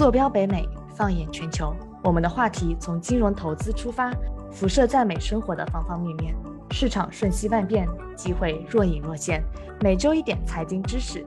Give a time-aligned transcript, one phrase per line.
[0.00, 4.10] 坐标北美，放眼全球，我们的话题从金融投资出发，
[4.50, 6.34] 辐射在美生活的方方面面。
[6.70, 9.44] 市场瞬息万变，机会若隐若现。
[9.82, 11.22] 每周一点财经知识，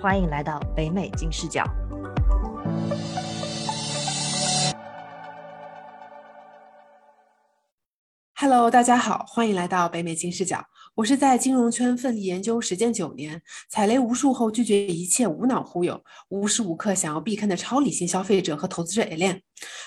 [0.00, 1.64] 欢迎来到北美金视角。
[8.42, 10.66] Hello，大家好，欢迎来到北美金视角。
[10.96, 13.40] 我是在金融圈奋力研究实践九年，
[13.70, 19.42] 踩雷无数后拒绝一切无脑忽悠，无时无刻想要避坑的超理性消费者和投资者 Alan。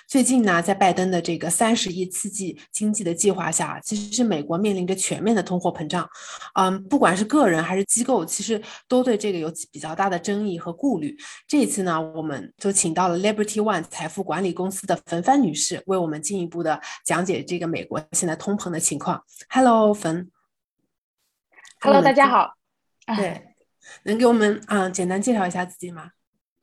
[0.07, 6.07] 最近呢，在拜登的这个三十亿刺激经济的计划下，其实是美国面临着全面的通货膨胀。
[6.53, 11.17] 嗯，不管是个人还是机构，其实都对这个有比较大的争议和顾虑。
[11.47, 19.23] 这一次呢，我们就请到了 Liberty One 财富管理公司的冯帆女士，为我们进一步的讲解这个美国现在通膨的情况。
[19.49, 20.29] Hello，冯。
[21.79, 22.53] Hello，大家好。
[23.17, 23.55] 对，
[24.03, 26.11] 能给我们啊简单介绍一下自己吗？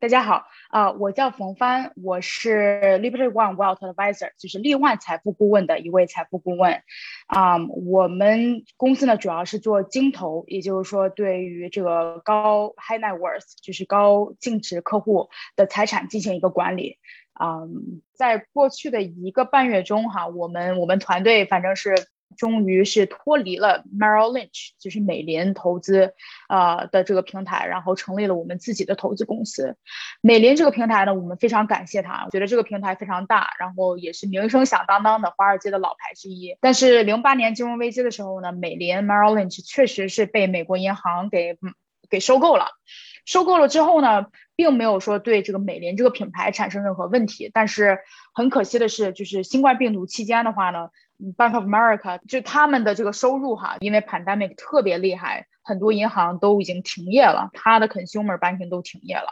[0.03, 6.83] 大家好，啊，我叫冯帆，我是 Liberty One Wealth Advisor，就是利万财富顾问的一位财富顾问。
[7.29, 16.99] 啊，我们公司呢主要是做精投，也就是说对于这个高 high net worth，就是高净值客户的财产进行一个管理。
[17.41, 21.95] 嗯，在过去的一个半月中，哈，我们我们团队反正是。
[22.37, 26.15] 终于是脱离了 Merrill Lynch，就是美林投资，
[26.49, 29.77] 呃的这个平台，然后成立了我们自己的投资公司。
[30.21, 36.57] 美林这个平台呢，我们非常感谢它，我觉得这个平台非常大，然后也是名声响当当的华尔街的老牌之一。
[36.61, 41.59] 但是零八年金融危机的时候呢，美林 Merrill Lynch 确实是被美国银行给
[42.09, 42.67] 给收购了。
[43.25, 47.51] 收购了之后呢，并没有说对这个美林这个品牌产生任何问题。
[47.55, 48.01] 但是
[48.35, 50.89] 很可惜的是，就是新冠病毒期间的话呢。
[51.37, 59.29] Bank of America 就他们的这个收入哈，因为 pandemic 特别厉害，很多银行都已经停业了，他的 consumer banking 都停业了，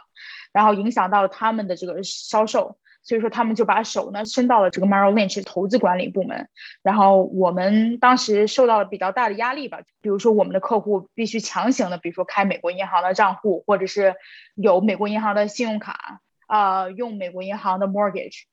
[0.53, 6.47] 然后影响到了他们的这个销售，所以说他们就把手呢伸到了这个 Merrill Lynch 投资管理部门，
[6.81, 14.15] 然后我们当时受到了比较大的压力吧，比如说我们的客户必须强行的，比如说开美国银行的账户，或者是
[14.55, 18.43] 有美国银行的信用卡，啊，用美国银行的 mortgage。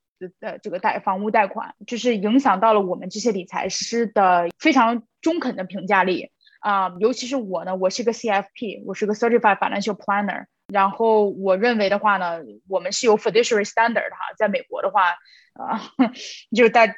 [0.41, 6.31] 的这个贷房屋贷款，就是影响到了我们这些理财师的非常中肯的评价力
[6.61, 15.11] 啊，尤其是我呢，我是个 CFP，我是个 Certified Financial Planner，然后我认为的话呢，我们是有 Fiduciary Standard 哈，在美国的话，
[15.55, 15.81] 啊，
[16.55, 16.95] 就是在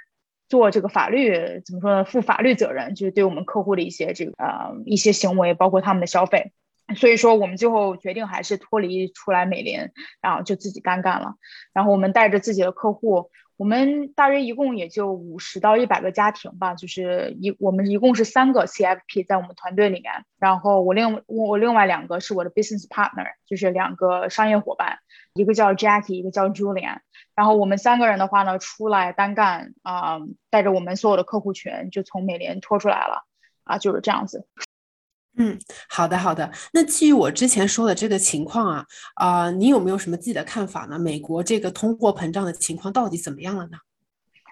[0.48, 6.52] 做这个法律怎么说呢，负法律责任，就是对我们客户的一些这个呃一些行为，包括他们的消费。
[6.96, 9.90] 所以说，我们最后决定还是脱离出来美林，
[10.20, 11.34] 然后就自己单干了。
[11.72, 20.12] 然后我们带着自己的客户，我们大约一共也就五十到一百个家庭吧，就是一我们一共是三个 CFP 在我们团队里面。
[20.38, 24.98] 然后我另我另外两个是我的 business partner，就是两个商业伙伴，
[25.34, 26.98] 一个叫 Jackie，一个叫 Julian。
[27.34, 30.18] 然后我们三个人的话呢，出来单干啊，
[30.50, 33.24] 带着我们所有的客户群就从美林拖出来了
[33.64, 34.46] 啊，就是这样子。
[35.36, 35.58] 嗯，
[35.88, 36.50] 好的好的。
[36.72, 40.98] 那基于我之前说的这个情况啊，啊，你有没有什么自己的看法呢？
[40.98, 43.78] 美国这个通货膨胀的情况到底怎么样了呢？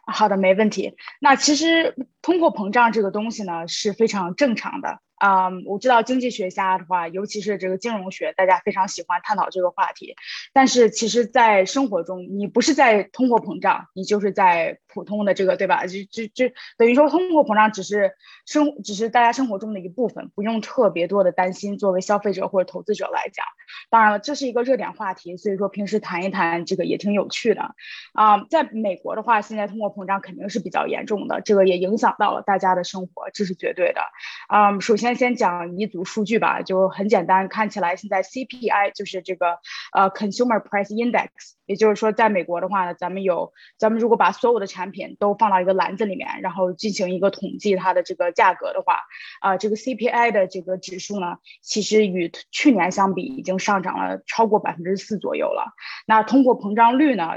[0.06, 0.96] 好的，没问题。
[1.20, 5.00] 那其实通货膨胀这个东西呢是非常正常的。
[5.18, 10.14] 啊，我知道经济学家的话，尤其是这个金融学，大家非常喜欢探讨这个话题。
[10.52, 15.86] 但是其实，在生活中，你不是在通货膨胀，你就是在普通的这个，对吧？
[15.86, 18.12] 就就就等于说，通货膨胀只是
[18.46, 21.76] 生，只是大家生活中的一部分，不用特别多的担心。
[21.76, 23.44] 作为消费者或者投资者来讲，
[23.90, 27.74] 当然了，这是一个热点话题，所以说平时谈一谈这个也挺有趣的。
[28.12, 34.00] 啊，在美国的话，现在通货膨胀肯定是比较严重的，这个也影响到了大家的生活，这是绝对的。
[34.46, 35.07] 啊，首先。
[35.08, 39.58] 先先讲一组数据吧，就很简单，看起来现在 CPI 就是这个
[39.92, 41.28] 呃 Consumer Price Index，
[41.64, 49.00] 也就是说，在美国的话呢，咱们有咱们如果把所有的产品都放到一个篮子里面，然后进行一个统计它的这个价格的话，
[49.40, 55.72] 啊，这个 CPI 的这个指数呢，其实与去年相比已经上涨了超过百分之四左右了。
[56.06, 57.30] 那通货膨胀率呢？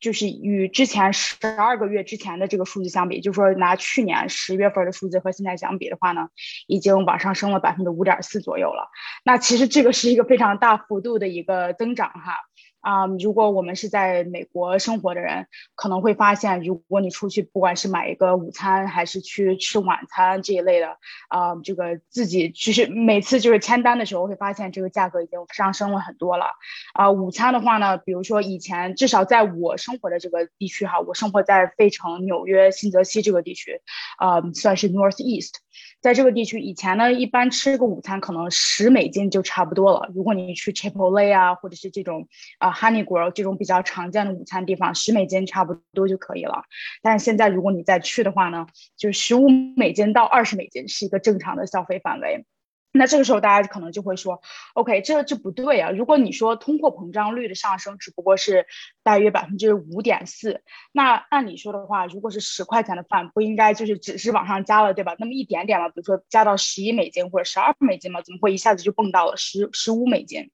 [0.00, 6.28] 就是与之前十二个月之前的这个数据相比，就是说拿去年十月份的数字和现在相比的话呢，
[6.66, 8.88] 已经往上升了百分之五点四左右了。
[9.24, 12.36] 那其实这个是一个非常大幅度的一个增长哈。
[12.80, 20.96] 啊，如果我们是在美国生活的人，可能会发现，如果你出去，不管是买一个午餐，还是去吃晚餐这一类的，
[21.28, 26.46] 啊，这个自己就是每次就是签单的时候，会发现这个价格已经上升了很多了。
[26.94, 33.80] 啊，午餐的话呢，比如说以前至少在我生活的这个地区哈，我生活在费城、纽约、新泽西这个地区，
[34.18, 35.54] 啊，算是 Northeast。
[36.00, 40.08] 在这个地区，以前呢，一般吃个午餐可能十美金就差不多了。
[40.14, 42.28] 如果你去 Chipotle 啊，或者是这种
[42.58, 46.62] 啊 Honey Grill 这种比较常见的午餐地方，十美金差不多就可以了。
[47.02, 48.66] 但是现在如果你再去的话呢，
[48.96, 52.46] 就十五美金到二十美金是一个正常的消费范围。
[52.90, 54.40] 那这个时候大家可能就会说
[54.74, 55.90] ，OK，这这不对啊！
[55.90, 58.66] 如果你说通货膨胀率的上升只不过是
[59.02, 65.14] 大约百分之五点四，那按理说的话，如果是十块钱的饭，不应该就是只是往上加了，对吧？
[65.18, 70.50] 那么一点点了，比如说加到十一美金或者十二美金嘛，怎么会一下子就蹦到了十十五美金？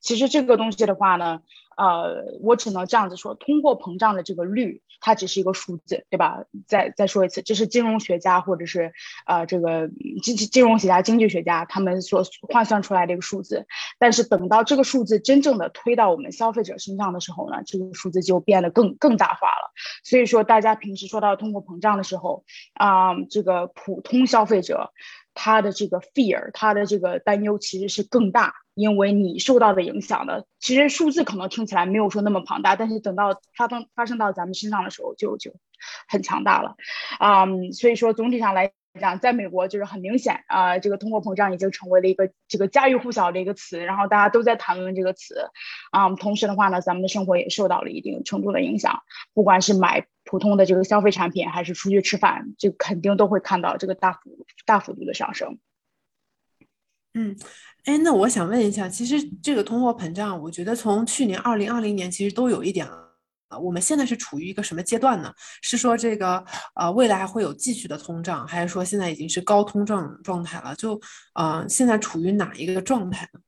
[0.00, 1.40] 其实这个东西的话呢。
[1.76, 6.44] 呃，我只能这样子说，通货膨胀的这个率，它只是一个数字，对吧？
[6.66, 8.92] 再再说一次，这是金融学家或者是
[9.26, 9.88] 呃这个
[10.22, 13.66] 经金融学家、经济学家他们所换算出来的一个数字。
[13.98, 19.72] 但是等到这个数字真正的推到我们消费者身上的时候呢，这个数字就变得更更大化了。
[20.02, 24.92] 所以说，大家平时说到通货膨胀的时候，啊，这个普通消费者。
[25.36, 35.54] 他的这个 fear，他的这个担忧其实是更大，因为你受到的影响的，其实数字可能听起来没有说那么庞大，但是等到发生发生到咱们身上的时候，就就
[36.08, 36.74] 很强大了，
[37.20, 38.72] 啊，所以说总体上来。
[38.98, 45.50] 讲，在美国就是很明显啊，这个通货膨胀已经成为了一个这个家喻户晓的一个词，然后大家都在谈论这个词，
[45.90, 49.02] 啊，同时的话呢，咱们的生活也受到了一定程度的影响，
[49.34, 55.58] 不管是买普通的这个消费产品，还是出去吃饭，就肯定都会看到这个大幅大幅度的上升。
[57.14, 57.36] 嗯，
[57.84, 63.05] 哎，那我想问一下，其实这个通货膨胀，我觉得从去年二零二零年其实都有一点了。
[63.48, 65.32] 啊，我们现在是处于一个什么阶段呢？
[65.62, 66.44] 是说这个
[66.74, 70.74] 呃，未来会有继续的通胀，还是说现在已经是高通胀状态了？
[70.74, 71.00] 就
[71.34, 73.40] 呃，现在处于哪一个状态呢？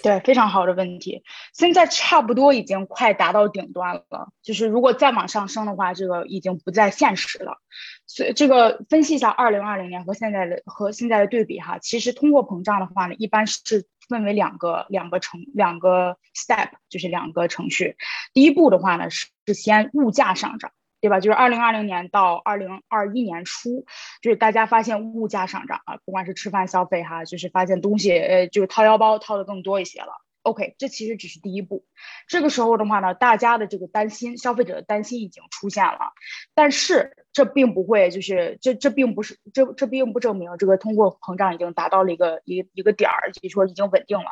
[0.00, 1.24] 对，非常好的问题。
[1.52, 7.58] 现在差不多已经快达到顶端了，就是如果再往上升的话，这个已经不再现实了。
[8.06, 17.96] 所以这个分析一下二零二零年和现在的和现在的对比哈，其实通货膨胀的话呢，一般是分为两个两个程两个 step，就是两个程序。
[18.32, 20.72] 第一步的话呢，是先物价上涨。
[21.00, 21.20] 对吧？
[21.20, 23.86] 就是二零二零年到二零二一年初，
[24.20, 30.08] 就是大家发现物价上涨啊，不管是吃饭消费哈，就是发现东西呃，就是掏腰包掏的更多一些了。
[30.48, 31.84] OK，这其实只是第一步。
[32.26, 36.12] 这个时候的话呢，大家的这个担心，消费者的担心已经出现了，
[36.54, 44.26] 但是这并不会，就是这这并不是这这并不证明这个通货膨胀已经达到了一个一一个点儿，就是说已经稳定了。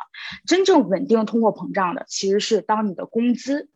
[0.45, 3.69] 真正稳定通货膨胀的，其实是当你的工资。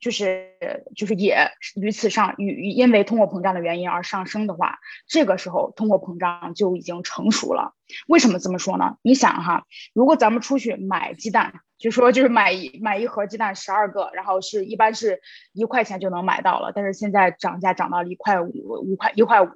[0.00, 0.52] 就是
[0.96, 7.74] 就是也与此上与因为通货膨胀的原因而上升的话，这个时候通货膨胀就已经成熟了。
[8.06, 8.96] 为什么这么说呢？
[9.02, 9.64] 你想哈，
[9.94, 15.20] 如果咱们出去买鸡蛋，就说就是买一买一盒鸡蛋十二个，然后是一般是
[15.54, 18.50] 一块钱就能买到了，但是现在涨价涨到了一块五
[18.82, 19.48] 五块一块五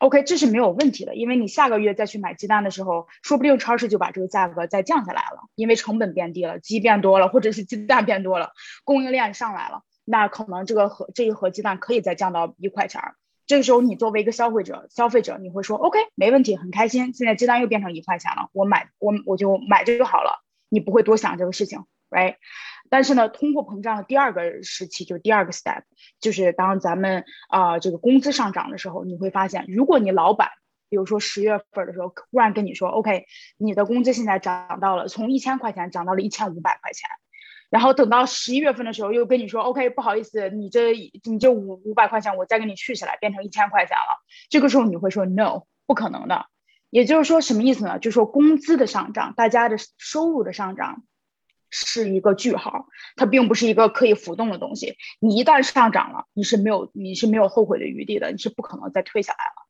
[0.00, 8.50] ，OK，这是没有问题的，因为你下个月再去买鸡蛋的时候，说不定超市就把这个价格再降下来了，因为成本变低了，鸡变多了，或者是鸡蛋变多了，
[8.82, 13.16] 供应链上来了，那可能这个盒这一盒鸡蛋可以再降到一块钱儿。
[13.46, 17.12] 这个时候，你作为一个消费者，消费者你会说，OK，没问题，很开心。
[17.12, 20.42] 现在鸡蛋又变成一块钱了，我买，我我就买这就好了。
[20.68, 22.36] 你不会多想这个事情，right？
[22.88, 25.82] 但是呢，通货膨胀的第二个时期，就是第二个 step，
[26.18, 30.50] 就是当咱们啊这个工资上涨的时候，你会发现，如果你老板，
[30.88, 33.26] 比如说十月份的时候，忽然跟你说，OK，
[33.58, 37.08] 你的工资现在涨到了，从一千块钱涨到了一千五百块钱。
[37.70, 40.92] 然后等到十一月份的时候，又跟你说，OK，不好意思，你这
[41.24, 44.22] 你这五五百块钱，我再给你去起来，变成一千块钱了。
[44.48, 46.46] 这个时候你会说，No，不可能的。
[46.90, 47.98] 也就是说，什么意思呢？
[47.98, 51.02] 就是说工资的上涨，大家的收入的上涨，
[51.68, 52.86] 是一个句号，
[53.16, 54.96] 它并不是一个可以浮动的东西。
[55.20, 59.65] 你一旦上涨了，你是没有你是没有后悔的余地的，你是不可能再退下来了。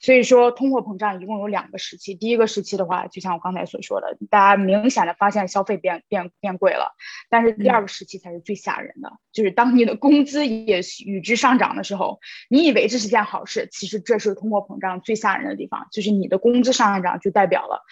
[0.00, 2.14] 所以说，通货膨胀一共有两个时期。
[2.14, 6.94] 第一个时期的话，就像我刚才所说的，大家明显的发现消费变变变贵了。
[7.28, 15.88] 但是第二个时期才是最吓人的，就是当你的工资也与之上涨的时候，你以为这是件好事，其实这是通货膨胀最吓人的地方。
[15.92, 17.84] 就是你的工资上涨，就代表了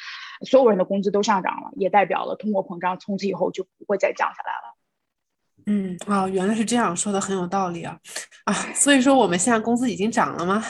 [0.46, 4.77] 所有人的工资都上涨了，也代表了通货膨胀从此以后就不会再降下来了。
[5.70, 7.94] 嗯啊，原来是这样说的，很有道理啊
[8.44, 8.54] 啊！
[8.74, 10.64] 所以说我们现在工资已经涨了吗？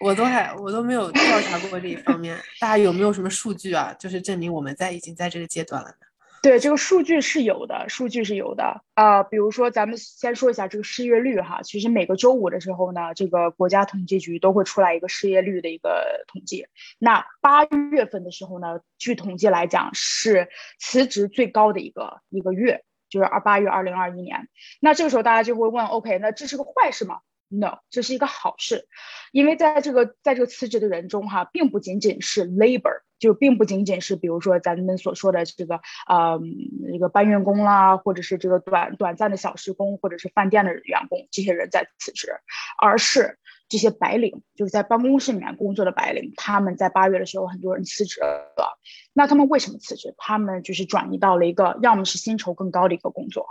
[0.00, 3.92] 我都还我都没有调查过这一方面，大家有没有什么数据啊？
[3.98, 5.94] 就是证明我们在已经在这个阶段了呢？
[6.40, 9.24] 对，这个数据是有的，数据是有的啊。
[9.24, 11.60] 比如说，咱们先说一下这个失业率哈。
[11.64, 16.68] 其实每个周五的时候呢，这个国家统计局都会出来一个失业率的一个统计。
[17.00, 22.84] 那八月份的时候呢，据统计来讲是辞职最高的一个一个月。
[23.08, 24.48] 就是二八月二零二一年，
[24.80, 28.86] 那这个时候大家就会问，OK，那这是个坏事吗？？No，这是一个好事，
[29.32, 36.38] 因为在这个在这个辞职的人中哈，并不仅仅是 labor，就并不仅仅是比如说咱们所说的这个呃
[36.92, 42.28] 一个搬运工啦，或者是这个短短暂的小时工，或者是饭店的员工这些人在辞职，
[42.76, 43.38] 而是。
[43.68, 48.78] 这些白领就是在办公室里面工作的白领，他们在八月的时候，很多人辞职了。
[49.12, 50.14] 那他们为什么辞职？
[50.16, 53.46] 他们就是转移到了一个要么是薪酬更高的一个工作，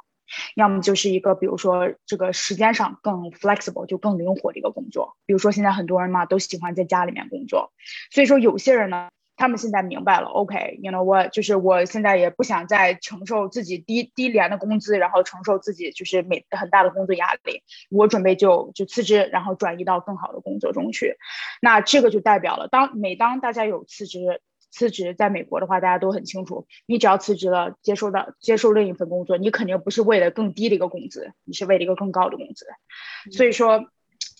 [0.55, 5.17] 要么就是一个比如说这个时间上更 flexible 就更灵活的一个工作。
[5.25, 7.71] 比如说现在很多人嘛都喜欢在家里面工作，
[8.11, 9.09] 所以说有些人呢。
[9.37, 21.17] 他们现在明白了，OK，you know 我就是我现在也不想再承受自己低低廉的工资，然后承受自己就是每很大的工作压力，我准备就就辞职，然后转移到更好的工作中去。
[21.61, 24.41] 那这个就代表了，当每当大家有辞职
[24.71, 32.65] 辞职，在美国的话，大家都很清楚，你只要辞职了，接受到接受另一份工作，你肯定不是为了更低的一个工资，你是为了一个更高的工资。
[33.31, 33.87] 所以说。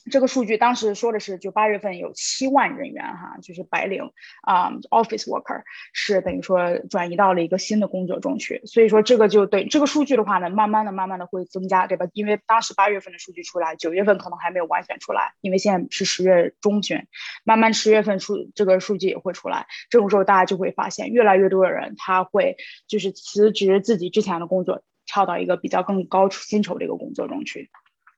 [0.09, 4.11] 这个数据当时说的是，就八月份有七万人员哈，就是白领
[4.41, 8.61] 啊，office worker 是等于说转移到了一个新的工作中去。
[8.65, 12.07] 所以说这个就对这个数据的话呢，慢慢的、慢慢的会增加，对吧？
[12.13, 17.05] 因为当时八月份的数据出来，九月份可能还没有完全出来，因为现在是十月中旬，
[17.43, 19.67] 慢慢十月份数这个数据也会出来。
[19.89, 27.69] 这种时候大家就会发现，越来越多的人他会就是辞职自己之前的工作，跳到一个比较更高薪酬的一个工作中去，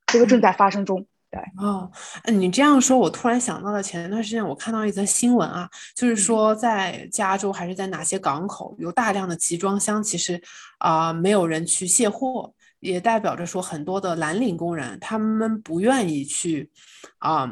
[0.08, 1.08] 这个正在发生中。
[1.32, 1.40] 对。
[1.58, 1.90] 哦，
[2.32, 10.42] 你这样说，我突然想到了前一段时间我看到一则新闻啊，就是说在加州还是在哪些港口有大量的集装箱，其实
[10.80, 16.70] 啊没有人去卸货，也代表着说很多的蓝领工人他们不愿意去
[17.20, 17.48] 啊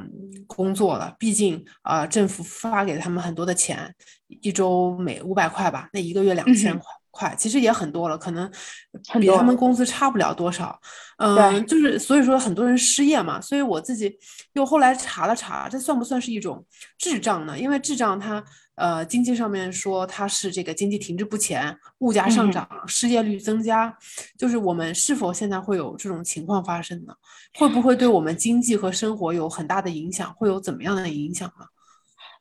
[0.47, 3.93] 工作了，毕竟啊政府发给他们很多的钱，
[4.27, 6.85] 一周每五百块吧，那一个月两千块。
[7.17, 8.47] 快，其实也很多了，可能
[9.19, 10.79] 比他们工资差不了多少。
[11.17, 14.15] 嗯，就是所以说很多人失业嘛，所以我自己
[14.53, 16.63] 又后来查了查，这算不算是一种
[16.99, 17.57] 滞胀呢？
[17.57, 18.43] 因为滞胀它
[18.75, 23.97] 呃经济上面说它是这个经济停滞不前，物价上涨，失业率增加，
[24.37, 27.13] 就是我们是否现在会有这种情况发生呢？
[27.57, 30.31] 会不会对我们经济和生活有很大的影响？
[30.35, 31.65] 会有怎么样的影响呢？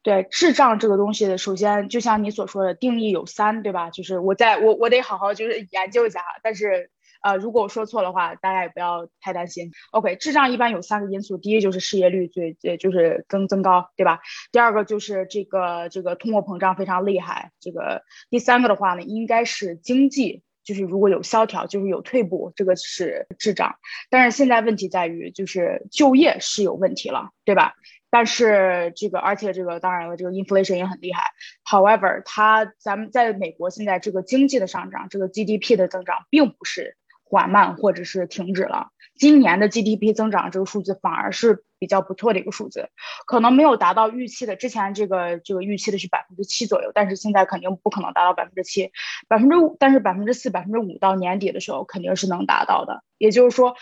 [0.07, 3.91] 对智障这个东西，首先就像你所说的，定义有三，对吧？
[3.91, 6.21] 就是我在我我得好好就是研究一下。
[6.45, 9.73] 但是呃，如果我说错的话，大家也不要太担心。
[9.91, 14.21] OK，智障一般有三个因素，第一就是失业率最呃就是增增高，对吧？
[14.53, 23.75] 第二个就是这个这个通货膨胀非常厉害，这个第三个的话呢，应该是经济就是如果有萧条，就是有退步，这个是智障。
[24.09, 27.75] 但是现在问题在于就是就业是有问题了，对吧？
[28.17, 31.23] 但是这个，而且这个当然了，这个 inflation 也很厉害。
[31.71, 38.89] However，它咱们在美国现在这个经济的上涨，这个 GDP 的增长并不是缓慢或者是停止了。
[39.19, 42.89] 今年的 GDP 增长这个数字反而是比较不错的一个数字，
[43.27, 44.57] 可能没有达到预期的。
[44.57, 48.93] 之前这个这个预期的是百分之七左右，但是现在肯定不可能达到百分之七，
[49.29, 53.05] 百分之五，但是百分之四、百分之五到年底的时候肯定是能达到的。
[53.19, 53.77] 也就是说。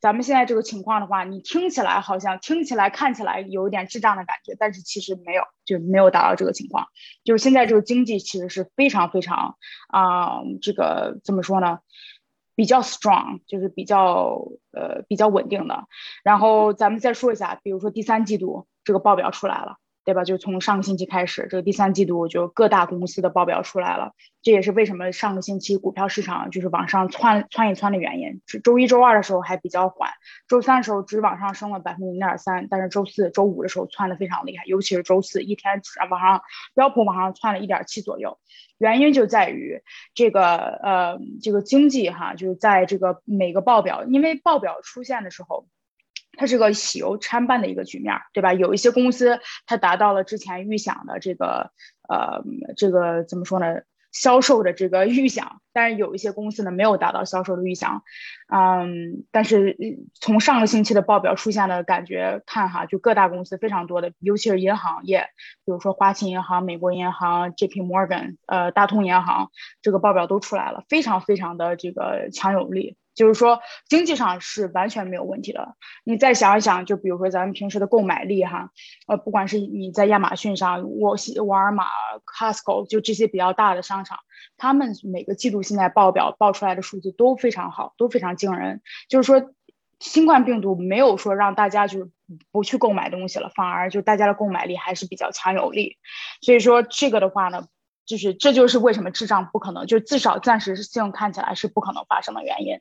[0.00, 6.86] 咱们现在这个情况的话，你听起来好像听起来看起来有一点智障的感觉，但是其实没有，就没有达到这个情况。
[7.24, 9.56] 就是现在这个经济其实是非常非常
[9.88, 11.80] 啊，这个怎么说呢？
[12.54, 15.84] 比较 strong，就是比较呃比较稳定的。
[16.24, 19.76] 然后咱们再说一下，比如说第三季度这个报表出来了。
[20.06, 20.22] 对吧？
[20.22, 24.12] 就从上个星期开始，这个第三季度就各大公司的报表出来了。
[24.40, 28.40] 这也是为什么上个星期股票市场就是往上窜窜一窜的原因。
[28.62, 30.08] 周一周二的时候还比较缓，
[30.46, 36.40] 周三的时候只往上升了百分之零点三，但是周四周五的时候窜的非常厉害，尤其是周四一天往上
[36.76, 38.38] 标普往上窜了一点七左右。
[38.78, 39.82] 原因就在于
[40.14, 45.66] 这个呃这个经济哈，就是在这个每个报表，因为报表出现的时候。
[46.36, 48.52] 它是个喜忧参半的一个局面，对吧？
[48.52, 51.72] 有一些公司它达到了之前预想的这个，
[52.08, 52.44] 呃，
[52.76, 53.80] 这个怎么说呢？
[54.12, 58.02] 销售的这个预想，但是有一些公司呢没有达到销售的预想，
[58.50, 59.76] 嗯，但是
[60.14, 65.28] 从上个星期的报表出现的感觉看哈，就各大公司非常多的，尤其是银行业，
[65.66, 67.82] 比如说花旗银行、美国银行、J.P.
[67.82, 69.50] Morgan，呃，大通银行，
[69.82, 72.96] 这个报表都出来了，非常非常的这个强有力。
[73.16, 75.74] 就是说，经济上是完全没有问题的。
[76.04, 78.70] 你再想一想，就比如说咱们平时的购买力哈，
[79.08, 81.86] 呃，不管是你在亚马逊上、沃西、沃尔玛、
[82.24, 84.18] Costco，就这些比较大的商场，
[84.58, 88.82] 他们每个季度现在报表报出来的数字都非常好，都非常惊人。
[89.08, 89.50] 就是说，
[89.98, 92.10] 新冠病毒没有说让大家就是
[92.52, 95.96] 不去购买东西了，反而就大家的购买力还是比较强有力。
[96.42, 97.66] 所以说这个的话呢。
[98.06, 102.80] 就是，这就是为什么智障不可能，就至少暂时性看起来是不可能发生的原因。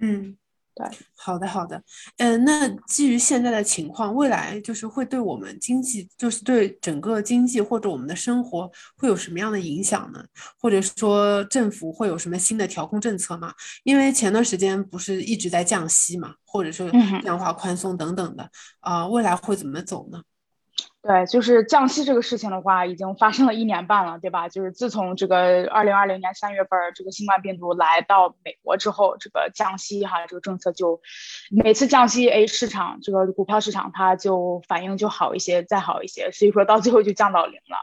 [0.00, 0.36] 嗯
[0.76, 0.84] 对，
[1.16, 1.80] 好的好的，
[2.16, 10.24] 嗯，那基于现在的情况，未来就是会对我们经济，就是对整个经济或者我们的生活会有什么样的影响呢？
[10.58, 13.54] 或者说政府会有什么新的调控政策吗？
[13.84, 16.88] 因为前段时间不是一直在降息嘛，或者说
[17.22, 20.20] 量化宽松等等的，啊，未来会怎么走呢？
[21.06, 24.48] 对，就是降息这个事情的话，已经发生了一年半了，对吧？
[24.48, 31.02] 就是自从这个二零二零年三月份这个新冠病毒来到美国之后，这个降息哈，这个政策就
[31.50, 37.76] 每次降息，哎，市场这个股票市场它就反应就好一些，再好一些，所以说到最后就降到零了。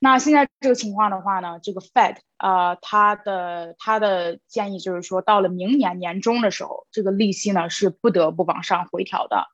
[0.00, 9.46] 那现在这个情况的话呢，这个 Fed 啊，它的它的建议就是说，到了明年年中的时候，这个利息呢是不得不往上回调的。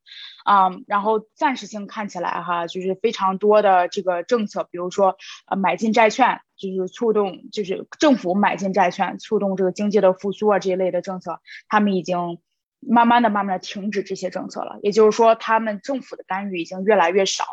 [0.45, 12.41] 啊，然后暂时性看起来哈，就是非常多的这个政策，比如说呃买进债券，就是促动，就是政府买进债券，促动这个经济的复苏啊这一类的政策，他们已经
[12.81, 14.81] 慢慢的、慢慢的停止这些政策了。
[14.83, 17.45] 也就是说，他们政府的干预已经越来越少，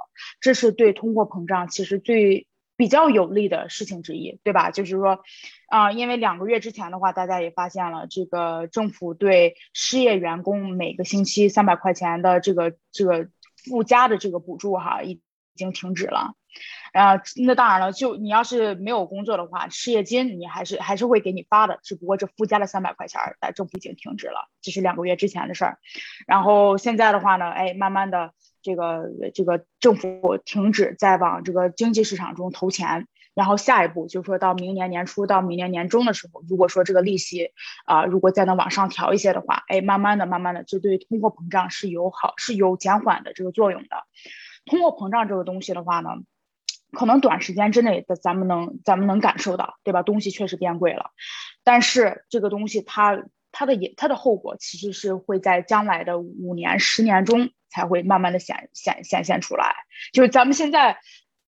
[0.41, 2.47] 这是对通货膨胀其实最。
[2.79, 4.71] 比较有利的事情之一，对吧？
[4.71, 5.19] 就是说，
[5.67, 13.27] 啊，因为两个月之前的话，大家也发现了，这个政府对失业员工每个星期三百块钱的这个这个
[13.65, 15.19] 附加的这个补助，哈，已
[15.55, 16.35] 经停止了。
[16.93, 25.77] 啊，那当然了，就你要是没有工作的话，失业金你还是还是会给你发的，只不过这附加了三百块钱，但政府已经停止了，这是两个月之前的事儿。
[26.27, 28.33] 然后现在的话呢，哎，慢慢的。
[28.61, 37.51] 这个这个政府停止再往这个经济市场中投钱，然后下一步就是说到明年年初到明年年中的时候，如果说这个利息
[37.85, 44.03] 啊，如果再能往上调一些的话，哎，慢慢的、慢慢的，这对通货膨胀是有好是有减缓的这个作用的。
[44.65, 46.09] 通货膨胀这个东西的话呢，
[46.91, 50.03] 可能短时间之内的咱们能咱们能感受到，对吧？
[50.03, 51.11] 东西确实变贵了，
[51.63, 57.49] 但是这个东西它它的也它的后果其实是会在将来的五年、十年中。
[57.71, 59.75] 才会慢慢的显显显现出来，
[60.11, 60.97] 就是咱们现在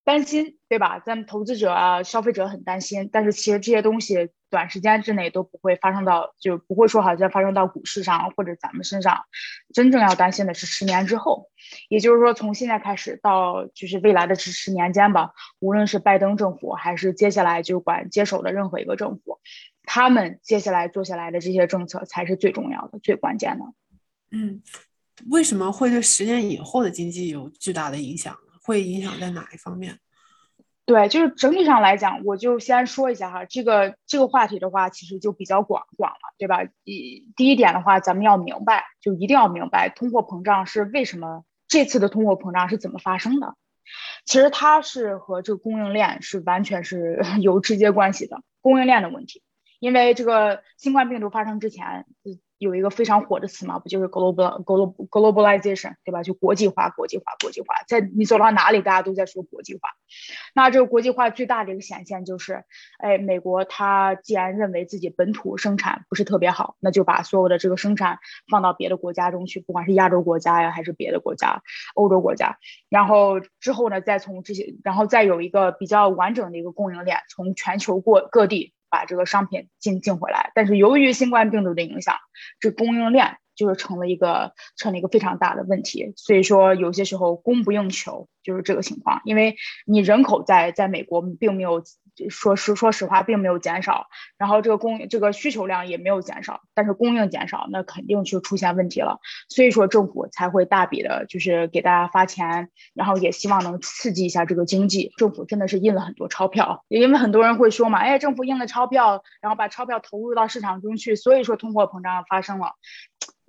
[0.04, 0.98] 担心，对吧？
[0.98, 9.22] 咱们投资者啊、消费者很担心，但是其实这些东西短时间之内都不会发生到，就不会说好像发生到股市上或者咱们身上。
[9.72, 11.50] 真正要担心的是十年之后，
[11.88, 19.38] 也就是说从现在开始到就是未来的这十年间吧，无论是拜登政府还是接下来就管接手的任何一个政府，
[19.84, 23.64] 他们接下来做下来的这些政策才是最重要的、最关键的。
[24.30, 24.62] 嗯。
[25.30, 28.36] 为什么会对十年以后的经济有巨大的影响？
[28.62, 29.98] 会影响在哪一方面？
[30.84, 36.64] 对，就是整体上来讲，我就先说一下哈，这个这个话题的话，其实就比较广广了，对吧？
[36.82, 43.54] 一第一点的话，咱们要明白，就一定要明白通货膨胀是为什么，这次的通货膨胀是怎么发生的。
[44.24, 49.42] 其实它是和这个供应链是完全是 有直接关系的，供应链的问题。
[49.78, 52.06] 因为这个新冠病毒发生之前。
[52.62, 56.22] 有一个非常火的词嘛，不就是 global global globalization 对吧？
[56.22, 59.80] 就国际化，国际化，国际化，在你走到哪里，大家都在说国际化。
[60.54, 62.62] 那这个国际化最大的一个显现就是，
[62.98, 71.62] 哎，美国它既然认为自己本土生产不是特别好，那就把所有的这个生产放到别的国家中去，不管是亚洲国家呀，还是别的国家，
[71.94, 72.58] 欧洲国家。
[72.88, 78.72] 然后之后呢，再从这些，然后再有一个比较完整的一个供应链，从全球过各地。
[78.92, 82.18] 把这个商品进进回来，但是由于新冠病毒的影响，
[82.60, 86.12] 这供应链就是成了一个成了一个非常大的问题。
[86.16, 91.82] 所以说，有些时候供不应求就是这个情况，因为你人口在在美国并没有。
[92.28, 99.18] 说实说实话，并没有减少，然后这个供这个需求量也没有减少，但是供应减少，那肯定就出现问题了。
[99.48, 105.10] 所以说政府才会大笔的，就是给大家发钱，然后也希望能刺激一下这个经济。
[105.16, 112.74] 政府真的是印了很多钞票，因为很多人会说嘛，哎，政府印了钞票，然后把钞票投入到市场中去，所以说通货膨胀发生了。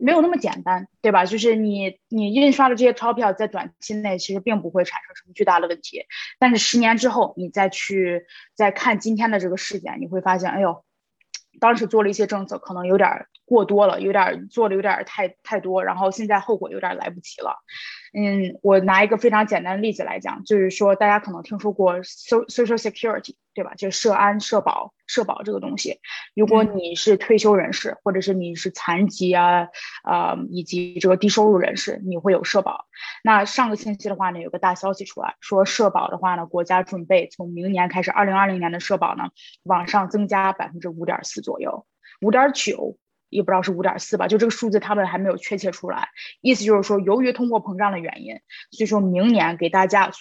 [0.04, 1.26] 没有那么简单，对吧？
[1.26, 6.06] 就是你你印刷的这些钞票，在短期内其实并不会产生什么巨大的问题，
[6.40, 10.84] 但是十年之后，你再去再看今天的这个事件，你会发现，哎呦，
[11.62, 17.58] 当时做了一些政策，可能有点过多了，有点做的有点太太多，然后现在后果有点来不及了。
[18.16, 23.74] 嗯，我拿一个非常简单的例子来讲，就是说大家可能听说过 social security，对吧？
[23.76, 26.00] 就是社安、社保、社保这个东西。
[26.36, 29.68] 如果你是退休人士，或者是你是残疾啊，
[30.04, 32.86] 呃，以及这个低收入人士，你会有社保。
[33.24, 39.30] 那上个星期的话呢，有个大消息出来说，社保的话呢，国家准备从明年开始，二零二零年的社保呢，
[39.64, 41.88] 往上增加百分之五点四左右，
[42.22, 42.96] 五点九。
[43.34, 46.10] 也不知道是五点四吧，就这个数字他们还没有确切出来。
[46.42, 48.36] 意思就是说，由于通货膨胀的原因，
[48.72, 50.12] 所以说明年给大家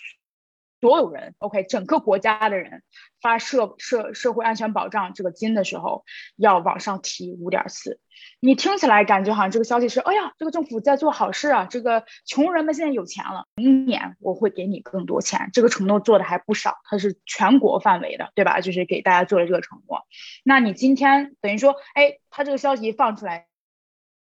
[0.83, 2.83] 所有人，OK，整个国家的人
[3.21, 8.01] 发社社社会安全保障这个金的时候，要往上提五点四。
[8.41, 18.61] 你听起来感觉好像这个消息是，哎呀，这个政府在做好事啊，这个穷人们现在有钱了，明年我会给你更多钱，这个承诺做的还不少，它是全国范围的，对吧？
[18.61, 20.01] 就是给大家做了这个承诺。
[20.43, 23.47] 那你今天等于说，哎，他这个消息一放出来，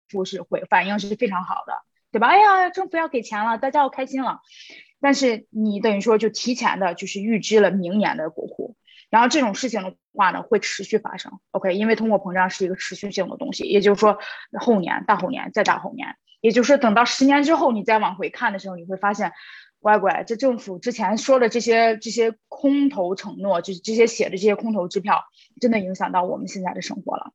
[0.09, 1.75] 不是会反应是非常好的，
[2.13, 2.29] 对吧？
[2.29, 4.43] 哎呀，政府要给钱了，大家要开心了。
[5.03, 8.77] 但是你等于说就提前的就是预支了明年的国库。
[9.11, 11.75] 然后这种事情的话呢，会持续发生，OK？
[11.75, 14.17] 因为通货膨胀是一个持续性的东西，也就是说
[14.59, 19.33] 后年、大后年、再大后年，也就是说等到十年之后你再往回看的时候，你会发现，
[19.81, 25.25] 乖乖，这政府之前说的这些这些空头承诺，就是这些写的这些空头支票，
[25.61, 27.33] 真的影响到我们现在的生活了。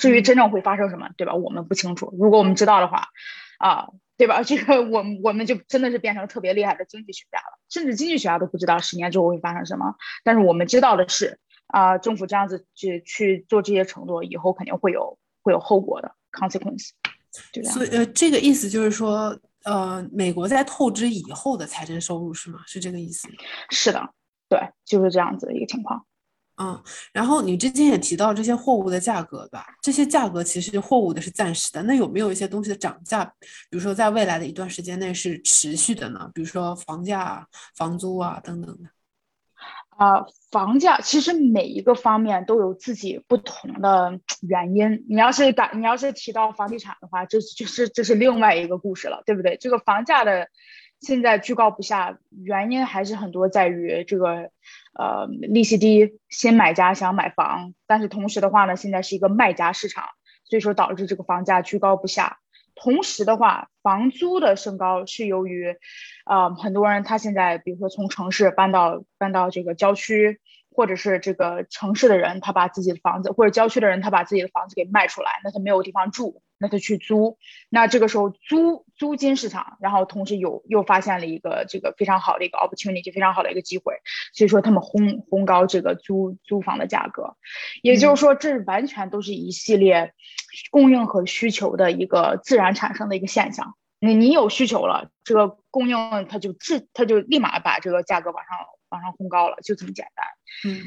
[0.00, 1.34] 至于真正会发生什么，对吧？
[1.34, 2.12] 我们不清楚。
[2.18, 3.10] 如果我们知道的话，
[3.58, 3.90] 啊。
[4.16, 4.42] 对吧？
[4.44, 9.94] 这个我我们就真的是变成特别厉害的经济学家了，甚至经济学家都不知道十年之后会发生什么。
[10.24, 16.90] 但是我们知道的是，啊，政府这样子去去做这些承诺，以后肯定会有会有后果的 consequence。
[17.52, 17.72] 就这样。
[17.72, 22.60] 所以呃，这个意思就是说，呃，美国在透支以后的财政收入是吗？
[22.66, 23.28] 是这个意思？
[23.70, 24.00] 是的，
[24.48, 26.06] 对，就是这样子的一个情况。
[26.58, 29.66] 嗯，然后你之前也提到这些货物的价格吧？
[29.82, 33.24] 这些价格其实货物的是暂时的，那有没有一些东西的涨价？
[33.68, 36.30] 比如说在未来的一段时间内是持续的呢？
[36.34, 38.88] 比如说房价、房租啊等等的。
[39.98, 45.06] 啊，房价其实每一个方面都有自己不同的原因。
[45.08, 49.56] 你要是感，你要是提到房地产的话，这就是这是另外一个故事了，对不对？
[49.58, 50.48] 这个房价的
[51.00, 54.50] 现在居高不下，原因还是很多在于这个。
[54.98, 60.06] 呃，利息低，新买家想买房，但是同时的话呢，现在是一个卖家市场，
[60.44, 62.38] 所以说导致这个房价居高不下。
[62.74, 65.76] 同时的话，房租的升高是由于，
[66.24, 70.40] 啊，很多人他现在比如说从城市搬到搬到这个郊区。
[70.70, 77.38] 或者是这个城市的人，他把自己的房子，或者郊区的人，他把自己的房子给卖出来，那他没有地方住，那他去租，
[77.68, 83.94] 那这个时候租租金市场，然后同时有又发现了一个这个非常好的一个 opportunity，非常好的一个机会，
[84.32, 87.36] 所以说他们轰轰高这个租租房的价格，
[87.82, 90.14] 也就是说这完全都是一系列
[90.70, 93.74] 供应和需求的一个自然产生的一个现象。
[93.98, 98.56] 你你有需求了，这个供应它就自它就立马把这个价格往上。
[98.88, 100.24] 往上轰高了，就这么简单。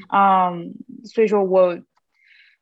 [0.10, 1.78] 嗯所以说我，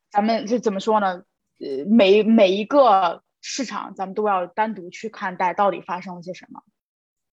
[0.10, 1.22] 咱们这怎么说呢？
[1.60, 6.62] 呃，每每一个市场，咱们都要单独去看待，到底发生了些什么。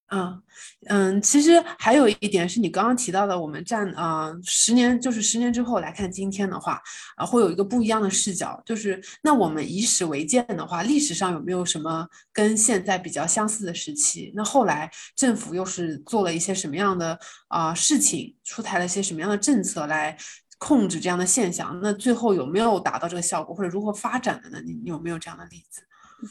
[0.08, 0.42] 嗯
[0.88, 6.80] 嗯，其实还有一点是你刚刚提到的，我们站啊十年，就是十年之后来看今天的话，
[7.16, 14.30] 啊会有一个不一样的视角，就是那我们以史为鉴的话，历史上有没有什么跟现在比较相似的时期？
[14.36, 20.16] 那后来政府又是做了一些什么样的啊事情，出台了一些什么样的政策来
[20.64, 21.78] 控制这样的现象？
[21.82, 24.58] 那最后有没有达到这个效果，或者如何发展的呢？
[24.64, 25.82] 你有没有这样的例子？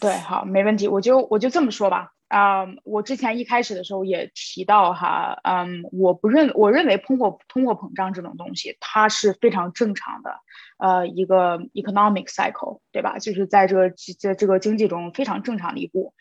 [0.02, 2.14] 对，好，没问题，我就我就这么说吧。
[2.34, 10.40] 啊，我之前一开始的时候也提到哈，嗯，我不认，我认为通货通货膨胀这种东西，它是非常正常的，
[10.80, 13.20] 呃，一个 economic cycle，对吧？
[13.20, 16.16] 就是在这个在这个经济中非常正常的一步，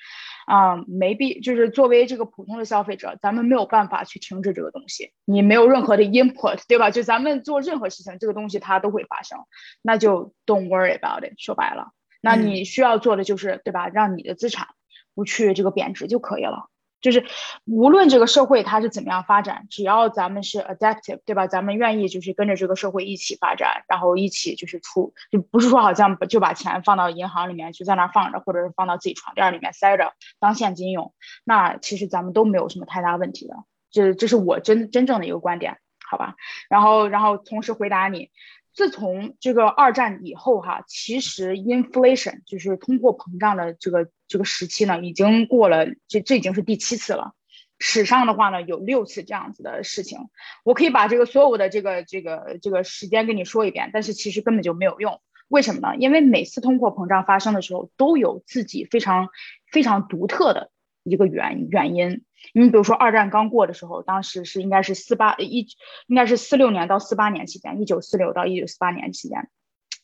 [0.47, 6.91] 啊，没必就是作为这个普通的消费者，咱们没有办法去停止这个东西，你没有任何的 input，对吧？
[6.91, 9.39] 就咱们做任何事情，这个东西它都会发生，
[9.81, 13.89] 那就 don't worry about it，说白了，那你需要做的就是，对吧？
[13.89, 14.69] 让你的资产。
[15.15, 16.69] 不去这个贬值就可以了，
[17.01, 17.25] 就是
[17.65, 21.47] 无论这个社会它是怎么样发展，只要咱们是 adaptive，对吧？
[21.47, 31.13] 咱们愿意就是跟着这个社会一起发展，然后一起就是出，就不是说好像就把钱放到银行里面就在那放着，或者是放到自己床垫里面塞着当现金用，
[31.45, 33.55] 那其实咱们都没有什么太大问题的。
[33.91, 36.37] 这这是我真真正的一个观点，好吧？
[36.71, 38.31] 然后然后同时回答你。
[38.75, 47.35] 自从这个二战以后，哈，其实 inflation 就是通货膨胀的这个这个时期呢，已经过了，这这已经是第七次了。
[47.79, 50.19] 史上的话呢，有六次这样子的事情。
[50.65, 55.21] 我可以把这个所有的这个这个这个时间跟你说一遍，但是其实根本就没有用。
[55.49, 55.97] 为什么呢？
[55.99, 59.29] 因为每次通货膨胀发生的时候，都有自己非常
[59.71, 60.71] 非常独特的
[61.03, 62.25] 一个原原因。
[62.55, 65.67] 你比如说，二战刚过的时候，当时是应该是四八一，
[66.09, 69.49] 应该是四六年到四八年期间，一九四六到一九四八年期间，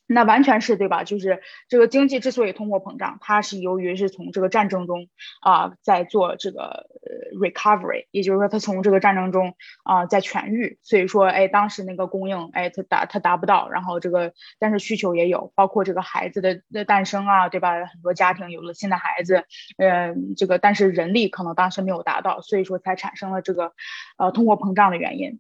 [0.09, 1.05] 那完全是对吧？
[1.05, 5.07] 就是这个经济之所以通货膨胀，它是由于是从这个战争中
[5.43, 10.79] 啊在做这个呃 recovery，也就是说它从这个战争中啊在痊愈。
[10.83, 17.85] 所以说，哎，当时那个供应，哎，它达它达不到，然后这个但是需求也有，包括这个孩子的的诞生啊，对吧？
[17.85, 19.45] 很多家庭有了新的孩子，
[19.77, 23.73] 嗯，这个但是人力可能当时没有达到，所以说才产生了这个
[24.17, 25.39] 呃通货膨胀的原因。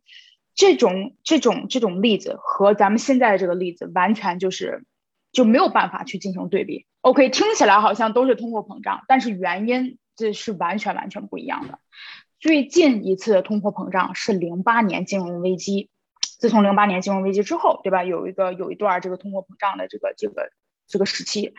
[0.58, 4.84] 这种这种这种例子和咱们现在的这个例子完全就是
[5.30, 6.84] 就没有办法去进行对比。
[7.00, 11.78] OK，听起来好像都是通货膨胀，但是原因这是完全完全不一样的。
[12.40, 15.90] 最近一次的通货膨胀是零八年金融危机，
[16.40, 18.02] 自从零八年金融危机之后，对吧？
[18.02, 20.50] 有一个有一段这个通货膨胀的这个这个
[20.88, 21.54] 这个时期，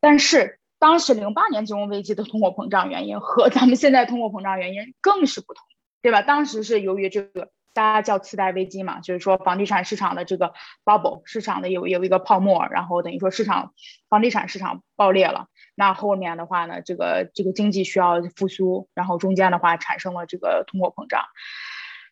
[0.00, 5.64] 但是当时零八年金融危机的通货膨胀原因和咱们现在通货膨胀原因更是不同，
[6.02, 6.22] 对吧？
[6.22, 7.52] 当时是由于这个。
[7.74, 10.52] 大家叫次贷危机嘛，就是说房地产市场的这个
[10.84, 13.72] bubble 市场的有有一个泡沫，然后等于说市场
[14.08, 15.46] 房地产市场爆裂了。
[15.74, 21.24] 那后面的话呢，这个这个经济需要复苏，然后中间的话产生了这个通货膨胀。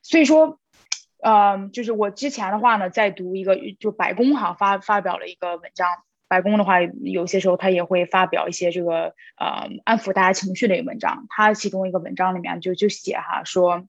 [0.03, 0.59] 所以说，
[1.23, 5.88] 呃，就是我之前的话呢，在读一个就白宫哈发发表了一个文章，
[6.27, 13.85] 白宫的话有些时候他也会发表一些这个呃安抚大家情绪的一个文章，他其中一个文章里面就就写哈说。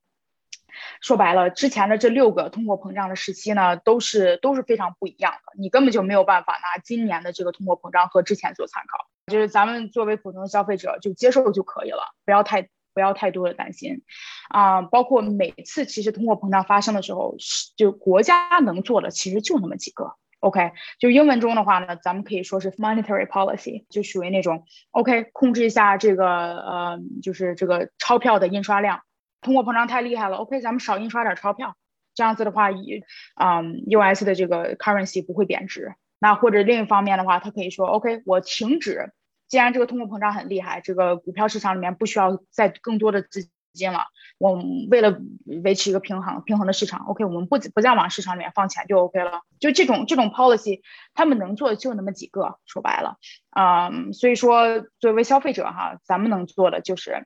[1.01, 5.53] 说白了，之前的这六个通货膨胀的时期呢，都是都是非常不一样的。
[5.57, 9.07] 你根本就没有办法拿今年的这个通货膨胀和之前做参考。
[9.27, 14.01] 就是咱们作为普通消费者，就接受就可以了，不要太不要太多的担心。
[14.49, 17.35] 啊，包括每次其实通货膨胀发生的时候，
[17.77, 20.15] 就国家能做的其实就那么几个。
[20.39, 29.01] OK，就英文中的话呢，咱们可以说是 monetary policy，就属于那种 OK，控制一下这个呃，就是这个钞票的印刷量。
[29.41, 31.75] 通货膨胀太厉害了，OK，咱们少印刷点钞票，
[32.13, 33.03] 这样子的话，以
[33.35, 35.95] 嗯 US 的这个 currency 不会贬值。
[36.19, 39.11] 那或者另一方面的话，他可以说 OK，我停止，
[39.47, 44.03] 既然这个通货膨胀很厉害，这个股票市场里面不需要再更多的资金了，
[44.37, 45.19] 我为了
[45.63, 49.41] 维持一个平衡平衡的市场，OK，我们不不再往市场里面放钱就 OK 了。
[49.59, 50.81] 就这种这种 policy，
[51.15, 53.17] 他们能做的就那么几个，说白了，
[53.57, 57.25] 嗯，所以说作为消费者哈，咱们能做的就是。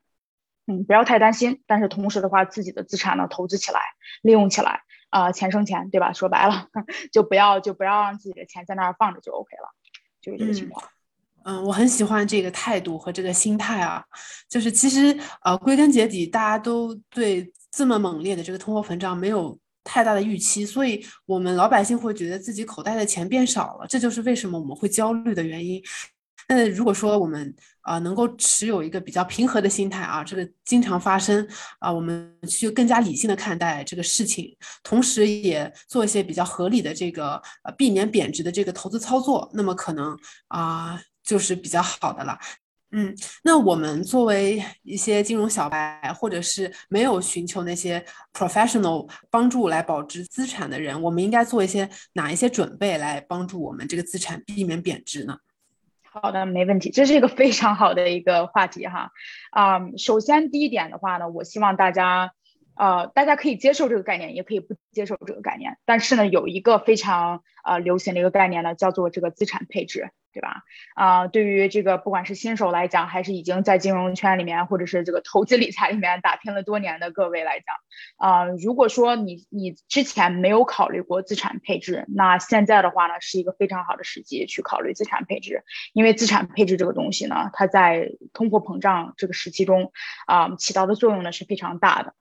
[0.68, 3.80] 嗯，不要太担心，但是同时的话，自己的资产呢投资起来，
[4.22, 6.12] 利用起来，啊，钱生钱，对吧？
[6.12, 6.68] 说白了，
[7.14, 9.70] 就不要就不要让自己的钱在那儿放着就 OK 了，
[10.22, 10.84] 就是这个情况。
[11.44, 14.04] 嗯，我很喜欢这个态度和这个心态啊，
[14.50, 25.80] 就是其实呃，归根结底，大家都对这么猛烈的这个通货膨胀没有太大的预期，所以我们老百姓会觉得自己口袋的钱变少了，这就是为什么我们会焦虑的原因。
[26.48, 31.48] 那如果说我们啊能够持有一个比较平和的心态啊，这个经常发生
[31.80, 40.18] 啊，我们去更加理性的看待这个事情，同时也做一些比较合理的这个呃避免贬值的这个投资操作，那么可能
[40.48, 42.38] 啊就是比较好的了。
[42.92, 55.38] 嗯，那我们作为一些金融小白，或者是没有寻求那些 professional 帮助来保值资产的人，我们应该做一些哪一些准备来帮助我们这个资产避免贬值呢？
[56.22, 59.12] 好的，没问题，这是一个非常好的一个话题哈。
[59.52, 62.32] 啊，首先第一点的话呢，我希望大家，
[62.78, 65.78] 呃，大家可以接受这个概念，也可以不接受这个概念。
[65.86, 70.12] 但是呢，有一个非常呃流行的一个概念呢，叫做这个资产配置。
[70.36, 70.64] 对吧？
[70.96, 77.76] 啊，对于这个不管是新手来讲，还是已经在金融圈里面，或者是这个投资理财里面打拼了多年的各位来讲，
[78.18, 89.94] 啊，如果说你你之前没有考虑过资产配置，那现在的话呢，是一个非常好的时机去考虑资产配置，因为资产配置这个东西呢，它在通货膨胀这个时期中，
[90.28, 92.14] 啊，起到的作用呢是非常大的。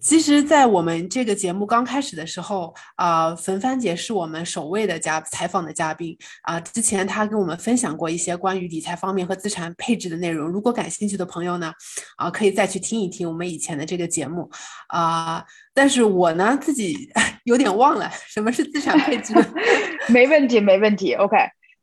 [0.00, 6.58] 其实，在我们这个节目刚开始的时候，啊，冯帆姐是我们首位的嘉采访的嘉宾啊。
[6.60, 10.48] 之前她跟我们分享过一些关于理财方面和资产配置的内容。
[10.48, 11.72] 如果感兴趣的朋友呢，
[12.16, 14.50] 啊，可以再去听一听我们以前的这个节目
[14.88, 15.44] 啊。
[15.74, 17.10] 但是我呢，自己
[17.44, 19.34] 有点忘了什么是资产配置。
[20.08, 21.14] 没问题，没问题。
[21.14, 21.36] OK，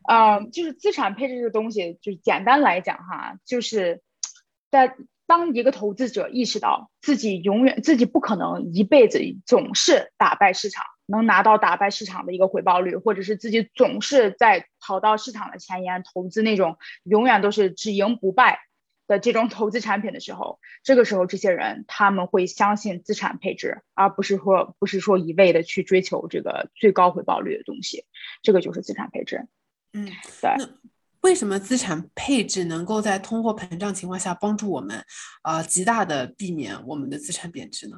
[0.04, 4.02] 啊，就是资产配置这个东西，就是简单来讲哈，就是
[4.72, 4.96] 在。
[5.30, 18.62] 当一个投资者意识到自己永远自己不可能一辈子总是打败市场，能拿到打败市场的一个回报率，或者是自己总是在跑到市场的前沿投资那种永远都是只赢不败
[19.06, 28.04] 的这种投资产品的时候，这个时候这些人他们会相信资产配置，而不是说不是说一味的去追求这个最高回报率的东西，
[28.42, 29.48] 这个就是资产配置。
[29.94, 30.08] 嗯，
[30.42, 30.66] 对。
[31.22, 35.04] 为什么资产配置能够在通货膨胀情况下帮助我们，
[35.44, 37.98] 呃，极大的避免我们的资产贬值呢？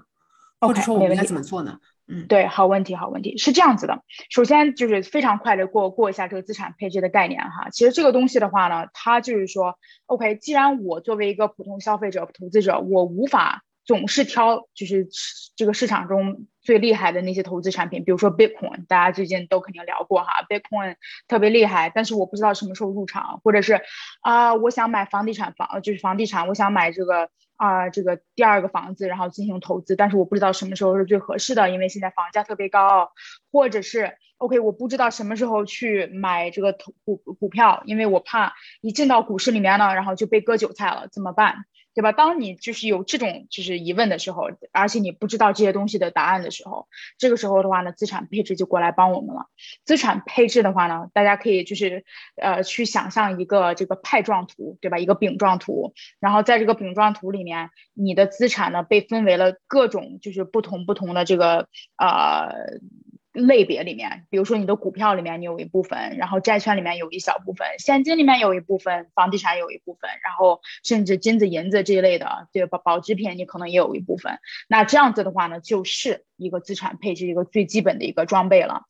[0.59, 1.79] 或者说我们应该怎么做呢？
[2.07, 4.03] 嗯，对，好问题，好问题，是这样子的。
[4.29, 7.69] 首先就是非常快的过过一下这个资产配置的概念哈。
[7.71, 9.75] 其实这个东西的话呢，它就是说
[10.07, 15.07] ，OK，既然我作为一个普通消费者、投资者，我无法总是挑就是
[15.55, 20.95] 这个市场中最厉害的那些投资产品，比如说 Bitcoin，大家最近都肯定聊过哈，Bitcoin
[21.27, 23.81] 特别厉害，但是我不知道什么时候入场，或者是
[24.21, 27.29] 啊，我想买房地产房，就是房地产，我想买这个。
[27.57, 33.11] 啊，这个第二个房子，然后进行投资，但是我不知道什么时候是最合适的，因为现在房价特别高，
[33.51, 41.65] 或者是 OK，我不知道什么时候去买这个投股股票，因为我怕一进到股市里面呢，然后就被割韭菜了，怎么办？
[41.93, 42.11] 对吧？
[42.11, 49.47] 当你就是有这种就是疑问的时候，而且你不知道这些东西的答案的时候，这个时候的话呢，资产配置就过来帮我们了。
[49.83, 54.97] 资产配置的话呢，大家可以就是呃去想象一个这个派状图，对吧？
[54.99, 62.79] 一个饼状图，然后在这个饼状图里面，你的资产呢被分为了各种就是不同不同的这个呃。
[63.33, 74.39] 类别里面，比如说你的股票里面你有一部分，然后债券里面有一小部分，现金里面有一部分，房地产有一部分，然后甚至金子银子这一类的，对保保值品你可能也有一部分。
[74.67, 78.83] 那这样子的话呢，就是一个资产配置一个最基本的一个装备了。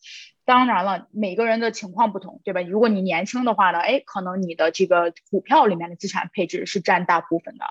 [0.51, 2.59] 当然了，每个人的情况不同，对吧？
[2.59, 7.63] 如果你年轻的话呢，哎，可能你的这个股票里面的资产配置是占大部分的。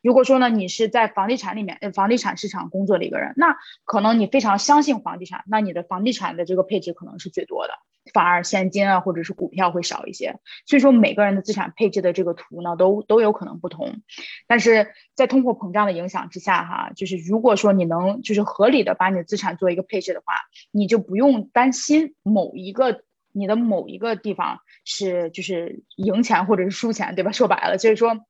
[0.00, 7.74] 如果说呢，你是在房地产里面，呃，房地产市场工作的一个人，那可能你非常相信房地产，那你的房地产的这个配置可能是最多的。
[8.12, 14.00] 反而现金啊，或者是股票会少一些，所以说每个人的资产配置的这个图呢，都都有可能不同。
[14.48, 20.34] 但是在通货膨胀的影响之下，哈，就是如果说你能就是合理的把你的资产做一个配置的话，
[20.72, 27.30] 你就不用担心某一个你的某一个地方是就是赢钱或者是输钱，对吧？
[27.30, 28.26] 说白了就是说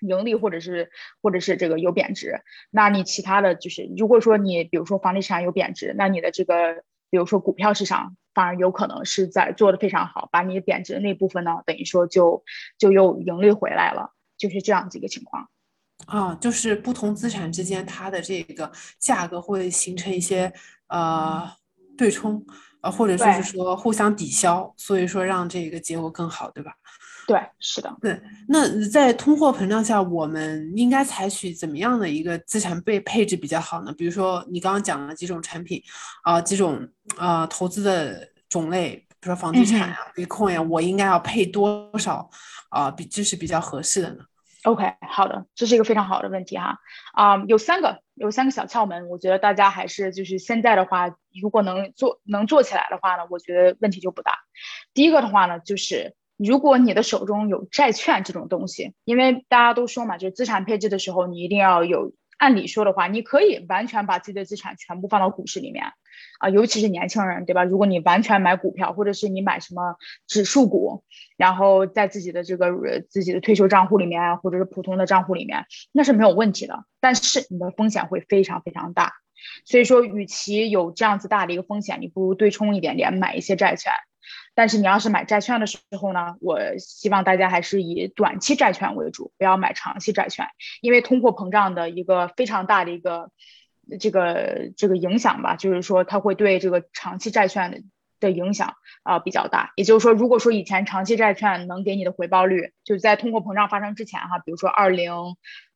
[0.00, 0.90] 盈利或者是
[1.22, 6.82] 或者是这个有贬值，那你其他的就是如果说你比如说房地产有贬值，那你的这个。
[7.12, 12.44] 比如说股票市场，反而有可能是在做的非常好，把你贬值的那部分呢，等于说就
[12.78, 15.48] 就又盈利回来了，就是这样子一个情况。
[16.06, 20.52] 啊，就是不同资产之间它的这个价格会形成一些
[20.88, 21.48] 呃
[21.96, 22.44] 对冲，
[22.80, 26.72] 呃或者说是说互相抵消，所以说让这个结果更好，对吧？
[27.24, 28.20] 对，是的，对。
[28.48, 33.94] 那在通货膨胀下，我们应该采取怎么样的一个资产被配置比较好呢？
[33.96, 35.80] 比如说你刚刚讲了几种产品，
[36.24, 42.28] 啊，几种啊投资的种类，比如说房地产啊、Bitcoin 啊，我应该要配多少
[42.70, 42.90] 啊？
[42.90, 44.24] 比这是比较合适的呢
[44.64, 46.78] ？OK，好的，这是一个非常好的问题哈。
[47.14, 54.40] 啊，有三个，有三个小窍门，我觉得大家还是就是现在的话，如果能做能做起来的话呢，我觉得问题就不大。
[54.92, 56.16] 第一个的话呢，就是。
[56.44, 62.12] 如果你的手中有债券这种东西，因为大家都说嘛，就是资产配置的时候，你一定要有。
[62.38, 65.84] 按理说的话，你可以完全把自己的资产全部放到股市里面，
[66.40, 67.62] 啊，尤其是年轻人，对吧？
[67.62, 69.94] 如果你完全买股票，或者是你买什么
[70.26, 71.04] 指数股，
[71.36, 76.84] 然后在自己的这个呃自己的退休账户里面，或者是普通的账户里面，那是没有问题的。
[76.98, 79.12] 但是你的风险会非常非常大，
[79.64, 83.92] 所以说，与其有这样子大的一个风险，你不如对冲一点点，买一些债券。
[84.54, 90.46] 但是你要是买债券的时候呢，我希望大家还是以短期债券为主，不要买长期债券，
[90.82, 93.30] 因为通货膨胀的一个非常大的一个
[93.98, 97.82] 这个这个影响吧，就是说它会对这个长期债券的
[98.20, 99.72] 的影响啊比较大。
[99.74, 105.12] 也就是说，如果说以前长期债券能给你的回报率，就在通货膨胀发生之前哈，比如说二零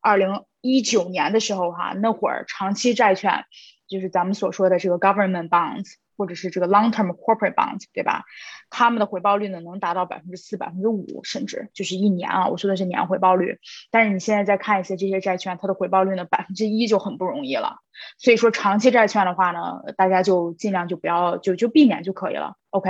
[0.01, 3.45] 二零一九年的时候哈，那会儿长期债券
[3.87, 5.95] 就是咱们所说的这个 government bonds。
[6.19, 8.23] 或者是这个 long-term corporate bonds，对吧？
[8.69, 13.59] 他们的回报率呢能达到百分之四、百分之五，甚至就是一年啊，我说的是年回报率。
[13.91, 17.77] 但是你现在再看一些这些债券，它的回报率呢百分之一就很不容易了。
[18.19, 22.53] 所以说长期债券的话呢，大家就尽量就不要就就避免就可以了。
[22.69, 22.89] OK，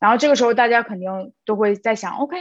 [0.00, 2.36] 然后这个时候大家肯定都会在想，OK，